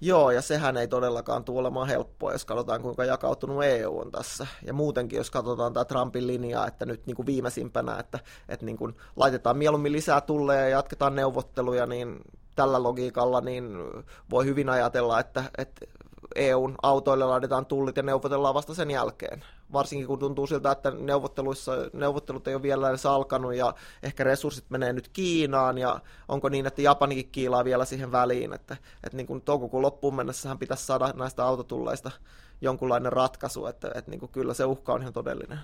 Joo, 0.00 0.30
ja 0.30 0.42
sehän 0.42 0.76
ei 0.76 0.88
todellakaan 0.88 1.44
tule 1.44 1.60
olemaan 1.60 1.88
helppoa, 1.88 2.32
jos 2.32 2.44
katsotaan 2.44 2.82
kuinka 2.82 3.04
jakautunut 3.04 3.64
EU 3.64 3.98
on 3.98 4.12
tässä. 4.12 4.46
Ja 4.66 4.72
muutenkin, 4.72 5.16
jos 5.16 5.30
katsotaan 5.30 5.72
tämä 5.72 5.84
Trumpin 5.84 6.26
linjaa, 6.26 6.66
että 6.66 6.86
nyt 6.86 7.06
niin 7.06 7.16
kuin 7.16 7.26
viimeisimpänä, 7.26 7.98
että, 7.98 8.18
että 8.48 8.66
niin 8.66 8.76
kuin 8.76 8.96
laitetaan 9.16 9.56
mieluummin 9.56 9.92
lisää 9.92 10.20
tulleja 10.20 10.60
ja 10.60 10.68
jatketaan 10.68 11.14
neuvotteluja, 11.14 11.86
niin 11.86 12.20
tällä 12.56 12.82
logiikalla 12.82 13.40
niin 13.40 13.76
voi 14.30 14.44
hyvin 14.44 14.68
ajatella, 14.68 15.20
että, 15.20 15.44
että 15.58 15.86
EUn 16.34 16.74
autoille 16.82 17.24
laitetaan 17.24 17.66
tullit 17.66 17.96
ja 17.96 18.02
neuvotellaan 18.02 18.54
vasta 18.54 18.74
sen 18.74 18.90
jälkeen. 18.90 19.44
Varsinkin 19.72 20.06
kun 20.06 20.18
tuntuu 20.18 20.46
siltä, 20.46 20.70
että 20.70 20.90
neuvotteluissa, 20.90 21.72
neuvottelut 21.92 22.48
ei 22.48 22.54
ole 22.54 22.62
vielä 22.62 22.88
edes 22.88 23.06
alkanut 23.06 23.54
ja 23.54 23.74
ehkä 24.02 24.24
resurssit 24.24 24.70
menee 24.70 24.92
nyt 24.92 25.08
Kiinaan 25.08 25.78
ja 25.78 26.00
onko 26.28 26.48
niin, 26.48 26.66
että 26.66 26.82
Japanikin 26.82 27.28
kiilaa 27.32 27.64
vielä 27.64 27.84
siihen 27.84 28.12
väliin. 28.12 28.52
Että, 28.52 28.76
että 29.04 29.16
niin 29.16 29.26
kuin 29.26 29.42
toukokuun 29.42 29.82
loppuun 29.82 30.14
mennessähän 30.14 30.58
pitäisi 30.58 30.86
saada 30.86 31.12
näistä 31.16 31.44
autotulleista 31.44 32.10
jonkunlainen 32.60 33.12
ratkaisu, 33.12 33.66
että, 33.66 33.90
että 33.94 34.10
niin 34.10 34.20
kuin 34.20 34.32
kyllä 34.32 34.54
se 34.54 34.64
uhka 34.64 34.92
on 34.92 35.00
ihan 35.00 35.12
todellinen. 35.12 35.58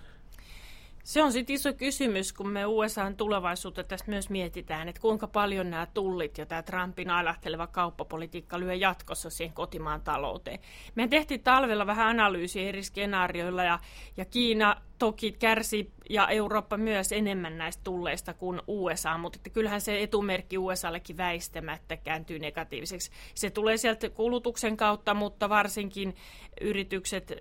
Se 1.05 1.23
on 1.23 1.33
sitten 1.33 1.55
iso 1.55 1.73
kysymys, 1.73 2.33
kun 2.33 2.49
me 2.49 2.67
USAn 2.67 3.17
tulevaisuutta 3.17 3.85
tästä 3.85 4.11
myös 4.11 4.31
mietitään, 4.31 4.89
että 4.89 5.01
kuinka 5.01 5.27
paljon 5.27 5.71
nämä 5.71 5.87
tullit 5.87 6.39
ja 6.39 6.47
tämä 6.47 6.63
Trumpin 6.63 7.11
ailahteleva 7.11 7.67
kauppapolitiikka 7.67 8.61
lyö 8.61 8.75
jatkossa 8.75 9.31
siihen 9.31 9.55
kotimaan 9.55 10.01
talouteen. 10.01 10.59
Me 10.95 11.09
tehtiin 11.09 11.43
talvella 11.43 11.87
vähän 11.87 12.09
analyysiä 12.09 12.69
eri 12.69 12.83
skenaarioilla 12.83 13.65
ja, 13.65 13.79
ja 14.17 14.25
Kiina 14.25 14.77
toki 14.99 15.33
kärsi 15.33 15.93
ja 16.11 16.29
Eurooppa 16.29 16.77
myös 16.77 17.13
enemmän 17.13 17.59
näistä 17.59 17.85
tulleista 17.85 18.35
kuin 18.35 18.61
USA, 18.67 19.19
mutta 19.19 19.37
että 19.37 19.51
kyllähän 19.51 19.81
se 19.81 20.03
etumerkki 20.03 20.59
USAllekin 20.59 21.17
väistämättä 21.17 21.97
kääntyy 21.97 22.39
negatiiviseksi. 22.39 23.11
Se 23.35 23.51
tulee 23.51 23.77
sieltä 23.77 24.11
kulutuksen 24.11 24.77
kautta, 24.77 25.15
mutta 25.15 25.49
varsinkin 25.49 26.17
yritykset 26.61 27.33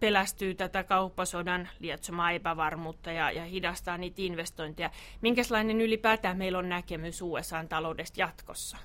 pelästyy 0.00 0.54
tätä 0.54 0.84
kauppasodan 0.84 1.68
lietsomaa 1.78 2.30
epävarmuutta 2.30 3.12
ja, 3.12 3.30
ja 3.30 3.44
hidastaa 3.44 3.98
niitä 3.98 4.22
investointeja. 4.22 4.90
Minkälainen 5.20 5.80
ylipäätään 5.80 6.36
meillä 6.36 6.58
on 6.58 6.68
näkemys 6.68 7.22
USA-taloudesta 7.22 8.20
jatkossa? 8.20 8.76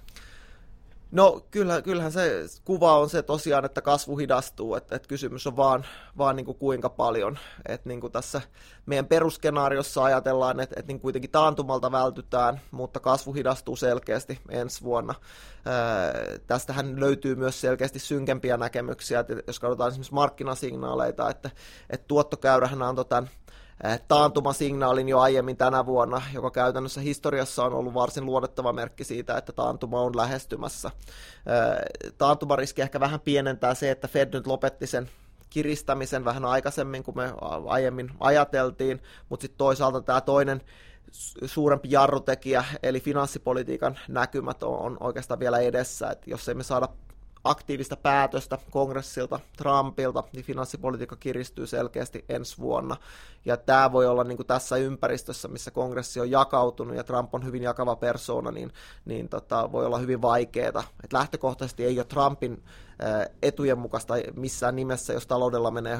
No 1.13 1.46
kyllä, 1.51 1.82
kyllähän 1.82 2.12
se 2.12 2.46
kuva 2.65 2.98
on 2.98 3.10
se 3.10 3.24
tosiaan, 3.24 3.65
että 3.65 3.82
kasvu 3.82 4.17
hidastuu, 4.17 4.75
että, 4.75 4.96
että 4.96 5.08
kysymys 5.08 5.48
on 5.48 5.58
vaan, 5.58 5.86
vaan 6.17 6.36
niin 6.36 6.46
kuin 6.46 6.58
kuinka 6.58 6.89
paljon. 6.89 7.39
Että 7.67 7.89
niin 7.89 8.01
kuin 8.01 8.12
tässä 8.12 8.41
meidän 8.86 9.05
perusskenaariossa 9.05 10.03
ajatellaan, 10.03 10.60
että, 10.60 10.75
että 10.79 10.91
niin 10.91 11.00
kuitenkin 11.00 11.32
taantumalta 11.32 11.91
vältytään, 11.91 12.62
mutta 12.72 13.00
kasvu 13.00 13.34
hidastuu 13.34 13.75
selkeästi 13.75 14.39
ensi 14.50 14.84
vuonna. 14.84 15.15
Ää, 15.65 16.13
tästähän 16.48 17.00
löytyy 17.00 17.36
myös 17.36 17.62
selkeästi 17.62 18.00
synkempiä 18.00 18.58
näkemyksiä, 18.58 19.20
että 19.20 19.34
jos 19.48 19.60
katsotaan 19.60 19.89
esimerkiksi 19.89 20.13
markkinasignaaleita, 20.13 21.29
että, 21.29 21.50
että 21.89 22.08
tuottokäyrähän 22.08 22.82
antoi 22.82 23.05
tämän 23.05 23.29
taantumasignaalin 24.08 25.10
jo 25.10 25.20
aiemmin 25.20 25.58
tänä 25.58 25.86
vuonna, 25.86 26.22
joka 26.34 26.52
käytännössä 26.52 27.02
historiassa 27.02 27.66
on 27.66 27.74
ollut 27.74 27.94
varsin 27.94 28.25
luodettava 28.25 28.74
merkki 28.74 29.04
siitä, 29.04 29.38
että 29.38 29.52
taantuma 29.52 30.02
on 30.02 30.18
lähestymässä. 30.18 30.88
Eh, 30.88 32.13
taantumariski 32.18 32.82
ehkä 32.82 33.00
vähän 33.00 33.20
pienentää 33.20 33.74
se, 33.74 33.92
että 33.92 34.08
Fed 34.08 34.34
nyt 34.34 34.48
lopetti 34.48 34.88
sen 34.88 35.10
kiristämisen 35.50 36.25
vähän 36.25 36.46
aikaisemmin 36.46 37.04
kuin 37.04 37.18
me 37.18 37.34
aiemmin 37.66 38.12
ajateltiin, 38.20 39.02
mutta 39.30 39.42
sitten 39.42 39.58
toisaalta 39.58 40.02
tämä 40.02 40.22
toinen 40.22 40.62
suurempi 41.46 41.92
jarrutekijä, 41.92 42.66
eli 42.84 43.00
finanssipolitiikan 43.00 44.00
näkymät 44.08 44.63
on 44.63 44.98
oikeastaan 45.00 45.40
vielä 45.40 45.60
edessä, 45.60 46.10
että 46.10 46.30
jos 46.30 46.50
emme 46.50 46.63
saada 46.63 46.88
aktiivista 47.44 47.96
päätöstä 47.96 48.58
kongressilta, 48.72 49.40
Trumpilta, 49.58 50.24
niin 50.34 50.46
finanssipolitiikka 50.46 51.16
kiristyy 51.16 51.68
selkeästi 51.68 52.26
ensi 52.30 52.58
vuonna. 52.58 52.98
Ja 53.46 53.58
tämä 53.58 53.92
voi 53.92 54.08
olla 54.08 54.24
niin 54.24 54.38
kuin 54.38 54.48
tässä 54.48 54.76
ympäristössä, 54.76 55.48
missä 55.48 55.72
kongressi 55.72 56.20
on 56.20 56.32
jakautunut 56.32 56.96
ja 56.96 57.04
Trump 57.04 57.36
on 57.36 57.46
hyvin 57.46 57.64
jakava 57.64 57.96
persona, 57.96 58.52
niin, 58.52 58.74
niin 59.06 59.30
tota, 59.30 59.72
voi 59.72 59.86
olla 59.86 59.98
hyvin 59.98 60.22
vaikeaa. 60.22 60.84
Et 61.04 61.14
lähtökohtaisesti 61.14 61.86
ei 61.86 62.00
ole 62.00 62.06
Trumpin 62.06 62.64
etujen 63.42 63.80
mukaista 63.80 64.14
missään 64.36 64.76
nimessä, 64.76 65.14
jos 65.14 65.28
taloudella 65.28 65.72
menee 65.72 66.00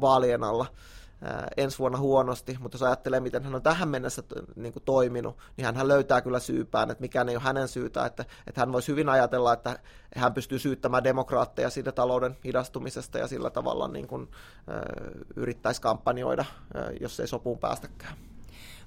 vaalien 0.00 0.44
alla 0.44 0.66
ensi 1.56 1.78
vuonna 1.78 1.98
huonosti, 1.98 2.56
mutta 2.60 2.74
jos 2.74 2.82
ajattelee, 2.82 3.20
miten 3.20 3.44
hän 3.44 3.54
on 3.54 3.62
tähän 3.62 3.88
mennessä 3.88 4.22
niin 4.56 4.72
kuin 4.72 4.82
toiminut, 4.82 5.38
niin 5.56 5.74
hän 5.74 5.88
löytää 5.88 6.20
kyllä 6.20 6.40
syypään, 6.40 6.90
että 6.90 7.02
mikään 7.02 7.28
ei 7.28 7.36
ole 7.36 7.42
hänen 7.42 7.68
syytä, 7.68 8.06
että, 8.06 8.24
että 8.46 8.60
hän 8.60 8.72
voisi 8.72 8.92
hyvin 8.92 9.08
ajatella, 9.08 9.52
että 9.52 9.78
hän 10.16 10.34
pystyy 10.34 10.58
syyttämään 10.58 11.04
demokraatteja 11.04 11.70
siitä 11.70 11.92
talouden 11.92 12.36
hidastumisesta 12.44 13.18
ja 13.18 13.26
sillä 13.26 13.50
tavalla 13.50 13.88
niin 13.88 14.06
kuin, 14.06 14.28
yrittäisi 15.36 15.82
kampanjoida, 15.82 16.44
jos 17.00 17.20
ei 17.20 17.26
sopuun 17.26 17.58
päästäkään. 17.58 18.14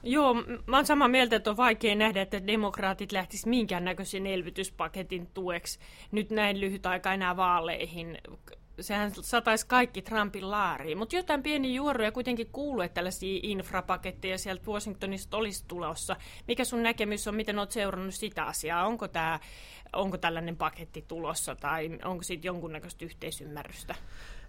Joo, 0.04 0.34
mä 0.68 0.76
oon 0.76 0.86
samaa 0.86 1.08
mieltä, 1.08 1.36
että 1.36 1.50
on 1.50 1.58
vaikea 1.58 1.96
nähdä, 1.96 2.22
että 2.22 2.48
demokraatit 2.48 3.12
lähtisivät 3.12 3.50
minkäännäköisen 3.50 4.28
elvytyspaketin 4.28 5.28
tueksi 5.34 5.80
nyt 6.12 6.32
näin 6.32 6.62
lyhyt 6.62 6.86
aika 6.86 7.14
enää 7.14 7.38
vaaleihin 7.38 8.18
sehän 8.80 9.12
sataisi 9.22 9.68
kaikki 9.68 10.02
Trumpin 10.02 10.52
laariin. 10.52 10.98
Mutta 10.98 11.16
jotain 11.16 11.44
pieni 11.44 11.76
juoruja 11.76 12.12
kuitenkin 12.12 12.50
kuuluu, 12.52 12.82
että 12.82 12.94
tällaisia 12.96 13.40
infrapaketteja 13.44 14.38
sieltä 14.38 14.68
Washingtonista 14.68 15.38
olisi 15.38 15.66
tulossa. 15.68 16.16
Mikä 16.48 16.66
sun 16.66 16.84
näkemys 16.84 17.28
on, 17.28 17.36
miten 17.36 17.60
olet 17.60 17.72
seurannut 17.72 18.16
sitä 18.16 18.44
asiaa? 18.44 18.86
Onko, 18.86 19.08
tää, 19.08 19.40
onko 19.94 20.18
tällainen 20.18 20.58
paketti 20.58 21.06
tulossa 21.08 21.56
tai 21.56 22.00
onko 22.04 22.24
siitä 22.24 22.48
jonkunnäköistä 22.48 23.06
yhteisymmärrystä? 23.06 23.96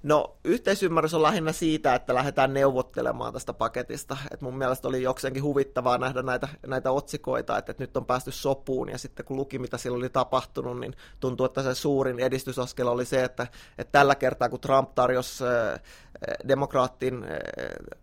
No 0.04 0.36
yhteisymmärrys 0.44 1.14
on 1.14 1.22
lähinnä 1.22 1.52
siitä, 1.52 1.94
että 1.94 2.14
lähdetään 2.14 2.54
neuvottelemaan 2.54 3.32
tästä 3.32 3.52
paketista. 3.52 4.16
Et 4.30 4.40
mun 4.40 4.58
mielestä 4.58 4.88
oli 4.88 5.02
jokseenkin 5.02 5.42
huvittavaa 5.42 5.98
nähdä 5.98 6.22
näitä, 6.22 6.48
näitä 6.66 6.90
otsikoita, 6.90 7.58
että, 7.58 7.70
että 7.70 7.82
nyt 7.82 7.96
on 7.96 8.06
päästy 8.06 8.30
sopuun 8.30 8.88
ja 8.88 8.98
sitten 8.98 9.26
kun 9.26 9.36
luki 9.36 9.58
mitä 9.58 9.78
siellä 9.78 9.96
oli 9.96 10.08
tapahtunut, 10.08 10.80
niin 10.80 10.94
tuntuu, 11.20 11.46
että 11.46 11.62
se 11.62 11.74
suurin 11.74 12.20
edistysaskel 12.20 12.86
oli 12.86 13.04
se, 13.04 13.24
että, 13.24 13.46
että 13.78 13.92
tällä 13.92 14.14
kertaa 14.14 14.48
kun 14.48 14.60
Trump 14.60 14.94
tarjosi 14.94 15.44
äh, 15.44 15.80
demokraattin 16.48 17.24
äh, 17.24 17.30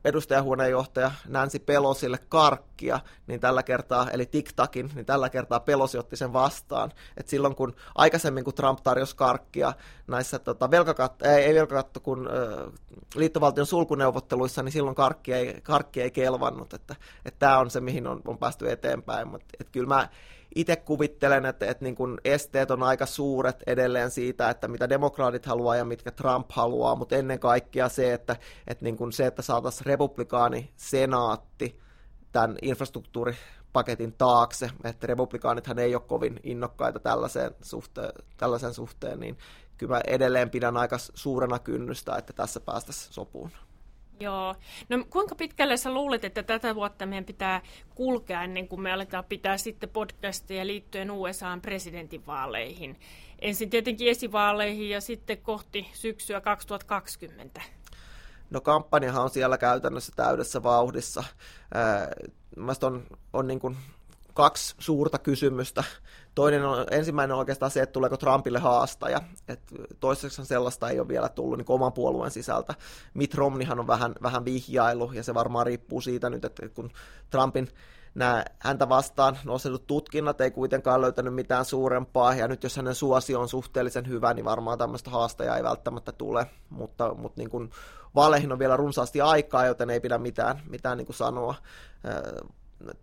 edustajahuoneenjohtaja 0.05 1.11
Nancy 1.27 1.59
Pelosille 1.59 2.17
karkkia, 2.29 2.99
niin 3.27 3.39
tällä 3.39 3.63
kertaa, 3.63 4.09
eli 4.11 4.25
TikTakin, 4.25 4.91
niin 4.95 5.05
tällä 5.05 5.29
kertaa 5.29 5.59
Pelosi 5.59 5.97
otti 5.97 6.15
sen 6.15 6.33
vastaan. 6.33 6.91
Et 7.17 7.27
silloin 7.27 7.55
kun 7.55 7.75
aikaisemmin 7.95 8.43
kun 8.43 8.53
Trump 8.53 8.79
tarjosi 8.83 9.15
karkkia 9.15 9.73
näissä 10.07 10.39
tota, 10.39 10.71
velkakat, 10.71 11.21
ei, 11.21 11.43
ei 11.43 11.55
velkakat, 11.55 11.90
katsoi, 11.99 12.03
kun 12.03 12.29
liittovaltion 13.15 13.65
sulkuneuvotteluissa, 13.65 14.63
niin 14.63 14.71
silloin 14.71 14.95
karkki 14.95 15.33
ei, 15.33 15.61
karkki 15.63 16.01
ei 16.01 16.11
kelvannut, 16.11 16.73
että, 16.73 16.95
että 17.25 17.39
tämä 17.39 17.59
on 17.59 17.69
se, 17.69 17.81
mihin 17.81 18.07
on, 18.07 18.21
on 18.25 18.37
päästy 18.37 18.71
eteenpäin, 18.71 19.27
mutta 19.27 19.47
että 19.59 19.71
kyllä 19.71 19.87
mä 19.87 20.09
itse 20.55 20.75
kuvittelen, 20.75 21.45
että, 21.45 21.65
että 21.65 21.83
niin 21.83 21.95
kun 21.95 22.19
esteet 22.25 22.71
on 22.71 22.83
aika 22.83 23.05
suuret 23.05 23.63
edelleen 23.67 24.11
siitä, 24.11 24.49
että 24.49 24.67
mitä 24.67 24.89
demokraatit 24.89 25.45
haluaa 25.45 25.75
ja 25.75 25.85
mitkä 25.85 26.11
Trump 26.11 26.51
haluaa, 26.51 26.95
mutta 26.95 27.15
ennen 27.15 27.39
kaikkea 27.39 27.89
se, 27.89 28.13
että, 28.13 28.35
että 28.67 28.83
niin 28.83 28.97
kun 28.97 29.13
se, 29.13 29.25
että 29.25 29.41
saataisiin 29.41 29.85
republikaani 29.85 30.71
senaatti 30.75 31.79
tämän 32.31 32.57
infrastruktuuripaketin 33.71 34.13
taakse, 34.17 34.69
että 34.83 35.07
republikaanithan 35.07 35.79
ei 35.79 35.95
ole 35.95 36.03
kovin 36.07 36.39
innokkaita 36.43 36.99
tällaisen 36.99 37.51
suhteen, 37.61 38.11
tällaisen 38.37 38.73
suhteen 38.73 39.19
niin 39.19 39.37
kyllä 39.77 39.95
mä 39.95 40.01
edelleen 40.07 40.49
pidän 40.49 40.77
aika 40.77 40.97
suurena 40.97 41.59
kynnystä, 41.59 42.17
että 42.17 42.33
tässä 42.33 42.59
päästäisiin 42.59 43.13
sopuun. 43.13 43.51
Joo. 44.19 44.55
No 44.89 45.05
kuinka 45.09 45.35
pitkälle 45.35 45.77
sä 45.77 45.93
luulet, 45.93 46.25
että 46.25 46.43
tätä 46.43 46.75
vuotta 46.75 47.05
meidän 47.05 47.25
pitää 47.25 47.61
kulkea 47.95 48.43
ennen 48.43 48.67
kuin 48.67 48.81
me 48.81 48.91
aletaan 48.91 49.23
pitää 49.25 49.57
sitten 49.57 49.89
podcastia 49.89 50.67
liittyen 50.67 51.11
USAn 51.11 51.61
presidentinvaaleihin? 51.61 52.99
Ensin 53.39 53.69
tietenkin 53.69 54.07
esivaaleihin 54.07 54.89
ja 54.89 55.01
sitten 55.01 55.37
kohti 55.37 55.87
syksyä 55.93 56.41
2020. 56.41 57.61
No 58.49 58.61
kampanjahan 58.61 59.23
on 59.23 59.29
siellä 59.29 59.57
käytännössä 59.57 60.13
täydessä 60.15 60.63
vauhdissa. 60.63 61.23
Mielestäni 62.55 62.95
on, 62.95 63.03
on 63.33 63.47
niin 63.47 63.59
kuin 63.59 63.77
kaksi 64.33 64.75
suurta 64.79 65.17
kysymystä. 65.17 65.83
Toinen 66.35 66.65
on, 66.65 66.85
ensimmäinen 66.91 67.33
on 67.33 67.39
oikeastaan 67.39 67.71
se, 67.71 67.81
että 67.81 67.93
tuleeko 67.93 68.17
Trumpille 68.17 68.59
haastaja. 68.59 69.21
Et 69.47 69.59
toiseksi 69.99 70.45
sellaista 70.45 70.89
ei 70.89 70.99
ole 70.99 71.07
vielä 71.07 71.29
tullut 71.29 71.57
niin 71.57 71.65
oman 71.69 71.93
puolueen 71.93 72.31
sisältä. 72.31 72.75
Mitt 73.13 73.33
Romneyhan 73.33 73.79
on 73.79 73.87
vähän, 73.87 74.15
vähän 74.21 74.45
vihjailu, 74.45 75.11
ja 75.11 75.23
se 75.23 75.33
varmaan 75.33 75.65
riippuu 75.65 76.01
siitä 76.01 76.29
nyt, 76.29 76.45
että 76.45 76.69
kun 76.69 76.91
Trumpin 77.29 77.67
nämä 78.15 78.45
häntä 78.59 78.89
vastaan 78.89 79.37
nostetut 79.43 79.87
tutkinnat 79.87 80.41
ei 80.41 80.51
kuitenkaan 80.51 81.01
löytänyt 81.01 81.33
mitään 81.33 81.65
suurempaa, 81.65 82.35
ja 82.35 82.47
nyt 82.47 82.63
jos 82.63 82.75
hänen 82.75 82.95
suosio 82.95 83.41
on 83.41 83.49
suhteellisen 83.49 84.07
hyvä, 84.07 84.33
niin 84.33 84.45
varmaan 84.45 84.77
tämmöistä 84.77 85.09
haastajaa 85.09 85.57
ei 85.57 85.63
välttämättä 85.63 86.11
tule, 86.11 86.47
mutta, 86.69 87.13
mutta 87.13 87.41
niin 87.41 87.49
kuin 87.49 87.69
vaaleihin 88.15 88.51
on 88.51 88.59
vielä 88.59 88.77
runsaasti 88.77 89.21
aikaa, 89.21 89.65
joten 89.65 89.89
ei 89.89 89.99
pidä 89.99 90.17
mitään, 90.17 90.61
mitään 90.69 90.97
niin 90.97 91.05
kuin 91.05 91.15
sanoa 91.15 91.55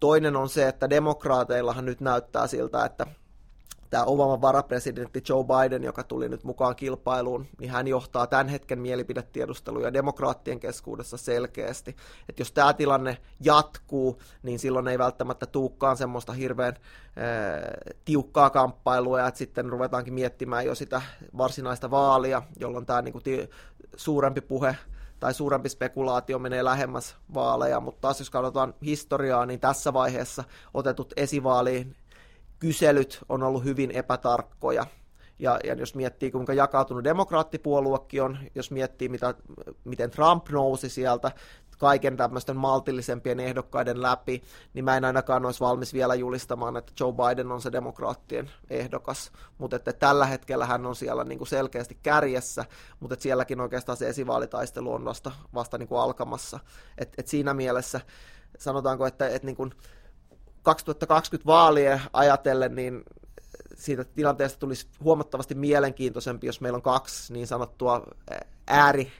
Toinen 0.00 0.36
on 0.36 0.48
se, 0.48 0.68
että 0.68 0.90
demokraateillahan 0.90 1.84
nyt 1.84 2.00
näyttää 2.00 2.46
siltä, 2.46 2.84
että 2.84 3.06
tämä 3.90 4.04
Obaman 4.04 4.40
varapresidentti 4.40 5.22
Joe 5.28 5.44
Biden, 5.44 5.84
joka 5.84 6.02
tuli 6.04 6.28
nyt 6.28 6.44
mukaan 6.44 6.76
kilpailuun, 6.76 7.46
niin 7.60 7.70
hän 7.70 7.88
johtaa 7.88 8.26
tämän 8.26 8.48
hetken 8.48 8.78
mielipidetiedusteluja 8.78 9.92
demokraattien 9.92 10.60
keskuudessa 10.60 11.16
selkeästi. 11.16 11.96
Että 12.28 12.40
jos 12.40 12.52
tämä 12.52 12.72
tilanne 12.72 13.18
jatkuu, 13.40 14.22
niin 14.42 14.58
silloin 14.58 14.88
ei 14.88 14.98
välttämättä 14.98 15.46
tuukkaan 15.46 15.96
semmoista 15.96 16.32
hirveän 16.32 16.74
äh, 16.74 17.94
tiukkaa 18.04 18.50
kamppailua, 18.50 19.28
että 19.28 19.38
sitten 19.38 19.68
ruvetaankin 19.68 20.14
miettimään 20.14 20.66
jo 20.66 20.74
sitä 20.74 21.02
varsinaista 21.38 21.90
vaalia, 21.90 22.42
jolloin 22.60 22.86
tämä 22.86 23.02
niinku, 23.02 23.20
ti- 23.20 23.50
suurempi 23.96 24.40
puhe 24.40 24.76
tai 25.20 25.34
suurempi 25.34 25.68
spekulaatio 25.68 26.38
menee 26.38 26.64
lähemmäs 26.64 27.16
vaaleja, 27.34 27.80
mutta 27.80 28.00
taas 28.00 28.18
jos 28.18 28.30
katsotaan 28.30 28.74
historiaa, 28.82 29.46
niin 29.46 29.60
tässä 29.60 29.92
vaiheessa 29.92 30.44
otetut 30.74 31.12
esivaaliin 31.16 31.96
kyselyt 32.58 33.18
on 33.28 33.42
ollut 33.42 33.64
hyvin 33.64 33.90
epätarkkoja. 33.90 34.86
Ja, 35.38 35.58
ja 35.64 35.74
jos 35.74 35.94
miettii, 35.94 36.30
kuinka 36.30 36.54
jakautunut 36.54 37.04
demokraattipuoluekin 37.04 38.22
on, 38.22 38.38
jos 38.54 38.70
miettii, 38.70 39.08
mitä, 39.08 39.34
miten 39.84 40.10
Trump 40.10 40.48
nousi 40.48 40.88
sieltä, 40.88 41.32
kaiken 41.78 42.16
tämmöisten 42.16 42.56
maltillisempien 42.56 43.40
ehdokkaiden 43.40 44.02
läpi, 44.02 44.42
niin 44.74 44.84
mä 44.84 44.96
en 44.96 45.04
ainakaan 45.04 45.46
olisi 45.46 45.60
valmis 45.60 45.94
vielä 45.94 46.14
julistamaan, 46.14 46.76
että 46.76 46.92
Joe 47.00 47.12
Biden 47.12 47.52
on 47.52 47.62
se 47.62 47.72
demokraattien 47.72 48.50
ehdokas, 48.70 49.32
mutta 49.58 49.76
että 49.76 49.92
tällä 49.92 50.26
hetkellä 50.26 50.66
hän 50.66 50.86
on 50.86 50.96
siellä 50.96 51.24
niin 51.24 51.38
kuin 51.38 51.48
selkeästi 51.48 51.98
kärjessä, 52.02 52.64
mutta 53.00 53.14
että 53.14 53.22
sielläkin 53.22 53.60
oikeastaan 53.60 53.98
se 53.98 54.08
esivaalitaistelu 54.08 54.92
on 54.92 55.04
vasta, 55.04 55.32
vasta 55.54 55.78
niin 55.78 55.88
kuin 55.88 56.00
alkamassa. 56.00 56.60
Et, 56.98 57.14
et 57.18 57.28
siinä 57.28 57.54
mielessä 57.54 58.00
sanotaanko, 58.58 59.06
että, 59.06 59.28
että 59.28 59.46
niin 59.46 59.56
kuin 59.56 59.72
2020 60.62 61.46
vaalien 61.46 62.00
ajatellen, 62.12 62.74
niin 62.74 63.04
siitä 63.74 64.04
tilanteesta 64.04 64.58
tulisi 64.58 64.86
huomattavasti 65.04 65.54
mielenkiintoisempi, 65.54 66.46
jos 66.46 66.60
meillä 66.60 66.76
on 66.76 66.82
kaksi 66.82 67.32
niin 67.32 67.46
sanottua 67.46 68.02
ääri 68.66 69.12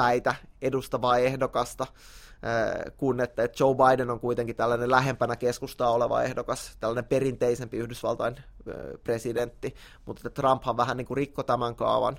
päitä 0.00 0.34
edustavaa 0.62 1.18
ehdokasta, 1.18 1.86
äh, 1.86 2.92
kun 2.96 3.20
että 3.20 3.48
Joe 3.60 3.74
Biden 3.74 4.10
on 4.10 4.20
kuitenkin 4.20 4.56
tällainen 4.56 4.90
lähempänä 4.90 5.36
keskustaa 5.36 5.90
oleva 5.90 6.22
ehdokas, 6.22 6.76
tällainen 6.80 7.04
perinteisempi 7.04 7.76
Yhdysvaltain 7.76 8.36
äh, 8.36 8.74
presidentti, 9.04 9.74
mutta 10.06 10.20
että 10.28 10.42
Trumphan 10.42 10.76
vähän 10.76 10.96
niin 10.96 11.06
kuin 11.06 11.16
rikko 11.16 11.42
tämän 11.42 11.74
kaavan, 11.74 12.18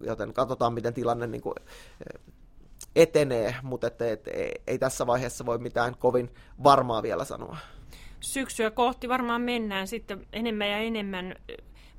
joten 0.00 0.32
katsotaan, 0.32 0.72
miten 0.72 0.94
tilanne 0.94 1.26
niin 1.26 1.42
kuin 1.42 1.54
äh, 1.60 2.22
etenee, 2.96 3.54
mutta 3.62 3.86
että, 3.86 4.10
että 4.10 4.30
ei 4.66 4.78
tässä 4.78 5.06
vaiheessa 5.06 5.46
voi 5.46 5.58
mitään 5.58 5.96
kovin 5.98 6.30
varmaa 6.64 7.02
vielä 7.02 7.24
sanoa. 7.24 7.56
Syksyä 8.20 8.70
kohti 8.70 9.08
varmaan 9.08 9.40
mennään 9.40 9.86
sitten 9.86 10.26
enemmän 10.32 10.70
ja 10.70 10.78
enemmän 10.78 11.34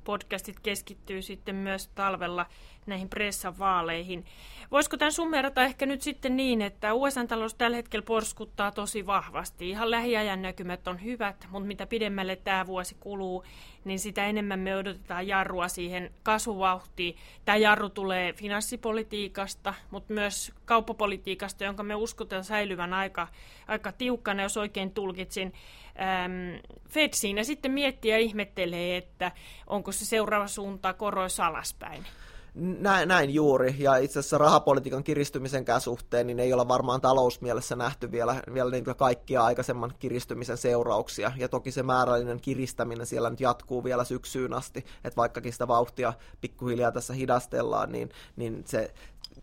podcastit 0.08 0.60
keskittyy 0.60 1.22
sitten 1.22 1.54
myös 1.54 1.88
talvella 1.88 2.46
näihin 2.86 3.08
pressan 3.08 3.58
vaaleihin. 3.58 4.24
Voisiko 4.70 4.96
tämän 4.96 5.12
summerata 5.12 5.62
ehkä 5.62 5.86
nyt 5.86 6.02
sitten 6.02 6.36
niin, 6.36 6.62
että 6.62 6.94
USA-talous 6.94 7.54
tällä 7.54 7.76
hetkellä 7.76 8.04
porskuttaa 8.04 8.70
tosi 8.70 9.06
vahvasti. 9.06 9.70
Ihan 9.70 9.90
lähiajan 9.90 10.42
näkymät 10.42 10.88
on 10.88 11.04
hyvät, 11.04 11.46
mutta 11.50 11.66
mitä 11.66 11.86
pidemmälle 11.86 12.36
tämä 12.36 12.66
vuosi 12.66 12.96
kuluu, 13.00 13.44
niin 13.84 13.98
sitä 13.98 14.26
enemmän 14.26 14.60
me 14.60 14.76
odotetaan 14.76 15.26
jarrua 15.26 15.68
siihen 15.68 16.10
kasvuvauhtiin. 16.22 17.16
Tämä 17.44 17.56
jarru 17.56 17.88
tulee 17.88 18.32
finanssipolitiikasta, 18.32 19.74
mutta 19.90 20.14
myös 20.14 20.52
kauppapolitiikasta, 20.64 21.64
jonka 21.64 21.82
me 21.82 21.94
uskotaan 21.94 22.44
säilyvän 22.44 22.92
aika, 22.92 23.28
aika 23.66 23.92
tiukkana, 23.92 24.42
jos 24.42 24.56
oikein 24.56 24.90
tulkitsin. 24.90 25.52
Ähm, 26.00 26.66
Fed 26.88 27.08
siinä 27.12 27.44
sitten 27.44 27.70
miettii 27.70 28.10
ja 28.10 28.18
ihmettelee, 28.18 28.96
että 28.96 29.32
onko 29.66 29.92
se 29.92 30.04
seuraava 30.04 30.46
suunta 30.46 30.94
koroissa 30.94 31.46
alaspäin. 31.46 32.06
Näin, 32.60 33.08
näin 33.08 33.34
juuri, 33.34 33.74
ja 33.78 33.96
itse 33.96 34.18
asiassa 34.18 34.38
rahapolitiikan 34.38 35.04
kiristymisenkään 35.04 35.80
suhteen 35.80 36.26
niin 36.26 36.40
ei 36.40 36.52
ole 36.52 36.68
varmaan 36.68 37.00
talousmielessä 37.00 37.76
nähty 37.76 38.10
vielä, 38.12 38.42
vielä 38.54 38.70
niin 38.70 38.84
kaikkia 38.84 39.44
aikaisemman 39.44 39.92
kiristymisen 39.98 40.56
seurauksia, 40.56 41.32
ja 41.36 41.48
toki 41.48 41.72
se 41.72 41.82
määrällinen 41.82 42.40
kiristäminen 42.40 43.06
siellä 43.06 43.30
nyt 43.30 43.40
jatkuu 43.40 43.84
vielä 43.84 44.04
syksyyn 44.04 44.52
asti, 44.52 44.84
että 45.04 45.16
vaikkakin 45.16 45.52
sitä 45.52 45.68
vauhtia 45.68 46.12
pikkuhiljaa 46.40 46.92
tässä 46.92 47.14
hidastellaan, 47.14 47.92
niin, 47.92 48.08
niin 48.36 48.62
se 48.66 48.94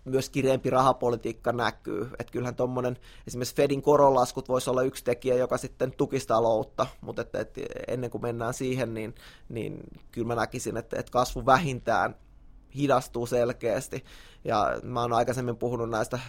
myös 0.06 0.30
kireempi 0.30 0.70
rahapolitiikka 0.70 1.52
näkyy. 1.52 2.10
Että 2.20 2.32
kyllähän 2.32 2.56
tuommoinen 2.56 2.98
esimerkiksi 3.28 3.56
Fedin 3.56 3.82
koronlaskut 3.82 4.50
voisi 4.50 4.70
olla 4.70 4.84
yksi 4.84 5.04
tekijä, 5.04 5.36
joka 5.36 5.58
sitten 5.58 5.92
tukisi 5.98 6.28
taloutta, 6.28 6.88
mutta 7.02 7.22
että, 7.22 7.40
että 7.40 7.62
ennen 7.88 8.10
kuin 8.10 8.22
mennään 8.22 8.54
siihen, 8.54 8.94
niin, 8.94 9.16
niin 9.50 9.80
kyllä 10.12 10.28
mä 10.28 10.36
näkisin, 10.36 10.78
että, 10.78 11.00
että 11.00 11.12
kasvu 11.12 11.46
vähintään 11.46 12.16
hidastuu 12.76 13.26
selkeästi. 13.26 14.06
Ja 14.44 14.80
mä 14.84 15.02
oon 15.02 15.14
aikaisemmin 15.14 15.58
puhunut 15.58 15.90
näistä 15.90 16.20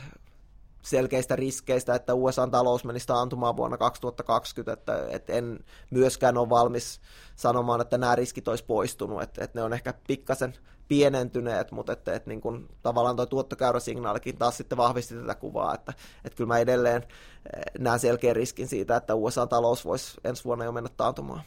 selkeistä 0.82 1.37
riskeistä, 1.37 1.94
että 1.94 2.14
USA 2.14 2.46
talous 2.46 2.85
menisi 2.85 3.06
taantumaan 3.06 3.56
vuonna 3.56 3.76
2020, 3.76 4.72
että, 4.72 5.06
että 5.16 5.32
en 5.32 5.59
myöskään 5.90 6.38
ole 6.38 6.48
valmis 6.48 7.00
sanomaan, 7.37 7.80
että 7.80 7.98
nämä 7.98 8.14
riskit 8.14 8.48
olisi 8.48 8.64
poistunut, 8.64 9.22
että, 9.22 9.44
että 9.44 9.59
ne 9.59 9.62
on 9.62 9.72
ehkä 9.72 9.94
pikkasen 10.06 10.54
pienentyneet, 10.88 11.72
mutta 11.72 11.92
että, 11.92 12.14
että 12.14 12.30
niin 12.30 12.40
kuin, 12.40 12.68
tavallaan 12.82 13.16
tuo 13.16 13.26
tuottokäyräsignaalikin 13.26 14.38
taas 14.38 14.56
sitten 14.56 14.78
vahvisti 14.78 15.14
tätä 15.14 15.35
kuvaa, 15.35 15.74
että, 15.74 15.92
että 16.24 16.37
kyllä 16.37 16.48
mä 16.48 16.59
edelleen 16.59 17.02
eh, 17.02 17.62
näen 17.78 18.00
selkeän 18.00 18.37
riskin 18.37 18.68
siitä, 18.68 18.96
että 18.96 19.14
USA-talous 19.14 19.85
voisi 19.85 20.20
ensi 20.24 20.44
vuonna 20.44 20.64
jo 20.64 20.72
mennä 20.72 20.90
taantumaan. 20.96 21.42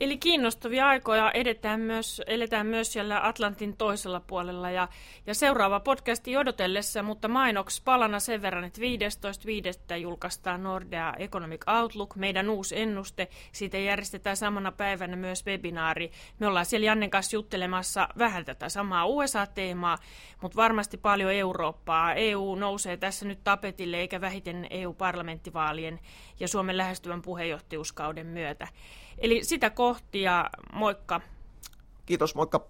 Eli 0.00 0.18
kiinnostavia 0.18 0.88
aikoja 0.88 1.30
edetään 1.32 1.80
myös, 1.80 2.22
eletään 2.26 2.66
myös 2.66 2.92
siellä 2.92 3.26
Atlantin 3.26 3.76
toisella 3.76 4.20
puolella 4.20 4.70
ja, 4.70 4.88
ja 5.26 5.34
seuraava 5.34 5.80
podcasti 5.80 6.36
odotellessa, 6.36 7.02
mutta 7.02 7.28
mainoksi 7.28 7.82
palana 7.84 8.20
sen 8.20 8.42
verran, 8.42 8.64
että 8.64 8.80
15.5. 9.90 9.96
julkaistaan 9.96 10.62
Nordea 10.62 11.14
Economic 11.18 11.64
Outlook, 11.80 12.16
meidän 12.16 12.50
uusi 12.50 12.80
ennuste. 12.80 13.28
Siitä 13.52 13.78
järjestetään 13.78 14.36
samana 14.36 14.72
päivänä 14.72 15.16
myös 15.16 15.46
webinaari. 15.46 16.12
Me 16.38 16.46
ollaan 16.46 16.66
siellä 16.66 16.86
Jannen 16.86 17.10
kanssa 17.10 17.36
juttelemassa 17.36 18.08
vähän 18.18 18.44
tätä 18.44 18.68
samaa 18.68 19.06
USA-teemaa, 19.06 19.98
mutta 20.42 20.56
varmasti 20.56 20.96
paljon 20.96 21.32
Eurooppaa. 21.32 22.14
EU 22.14 22.54
nousee 22.54 22.96
tässä 22.96 23.26
nyt 23.26 23.44
tapetille 23.44 23.96
eikä 23.96 24.20
vähiten 24.20 24.66
EU-parlamenttivaalien 24.70 26.00
ja 26.40 26.48
Suomen 26.48 26.76
lähestyvän 26.76 27.22
puheenjohtajuuskauden 27.22 28.26
myötä. 28.26 28.68
Eli 29.18 29.44
sitä 29.44 29.70
kohti 29.70 30.22
ja 30.22 30.50
moikka. 30.72 31.20
Kiitos, 32.06 32.34
moikka. 32.34 32.68